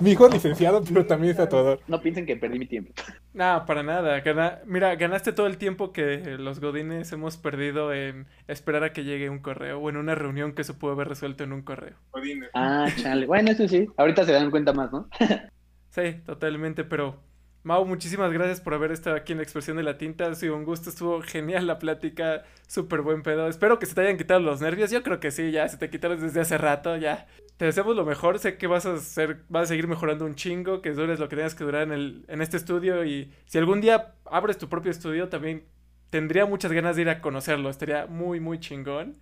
[0.00, 1.80] mi hijo es licenciado, pero también es tatuador.
[1.88, 2.92] No piensen que perdí mi tiempo.
[3.32, 4.20] No, para nada.
[4.20, 9.04] Gana- Mira, ganaste todo el tiempo que los godines hemos perdido en esperar a que
[9.04, 11.96] llegue un correo o en una reunión que se pudo haber resuelto en un correo.
[12.12, 12.50] Godines.
[12.54, 13.26] Ah, chale.
[13.26, 13.86] Bueno, eso sí.
[13.96, 15.08] Ahorita se dan cuenta más, ¿no?
[15.90, 17.20] Sí, totalmente, pero
[17.62, 20.26] Mau, muchísimas gracias por haber estado aquí en la expresión de la tinta.
[20.26, 23.48] Ha sido un gusto, estuvo genial la plática, súper buen pedo.
[23.48, 24.90] Espero que se te hayan quitado los nervios.
[24.90, 27.26] Yo creo que sí, ya se te quitaron desde hace rato, ya.
[27.58, 30.80] Te deseamos lo mejor, sé que vas a ser, vas a seguir mejorando un chingo,
[30.80, 33.82] que dures lo que tengas que durar en el, en este estudio y si algún
[33.82, 35.66] día abres tu propio estudio también
[36.08, 39.18] tendría muchas ganas de ir a conocerlo, estaría muy muy chingón.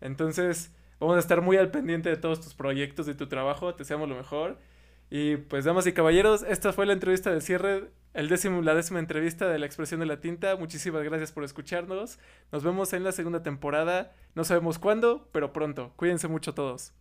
[0.00, 3.84] Entonces, vamos a estar muy al pendiente de todos tus proyectos, de tu trabajo, te
[3.84, 4.58] deseamos lo mejor.
[5.10, 8.98] Y pues, damas y caballeros, esta fue la entrevista de cierre, el décimo, la décima
[8.98, 10.56] entrevista de la expresión de la tinta.
[10.56, 12.18] Muchísimas gracias por escucharnos.
[12.50, 14.12] Nos vemos en la segunda temporada.
[14.34, 15.92] No sabemos cuándo, pero pronto.
[15.96, 16.92] Cuídense mucho todos.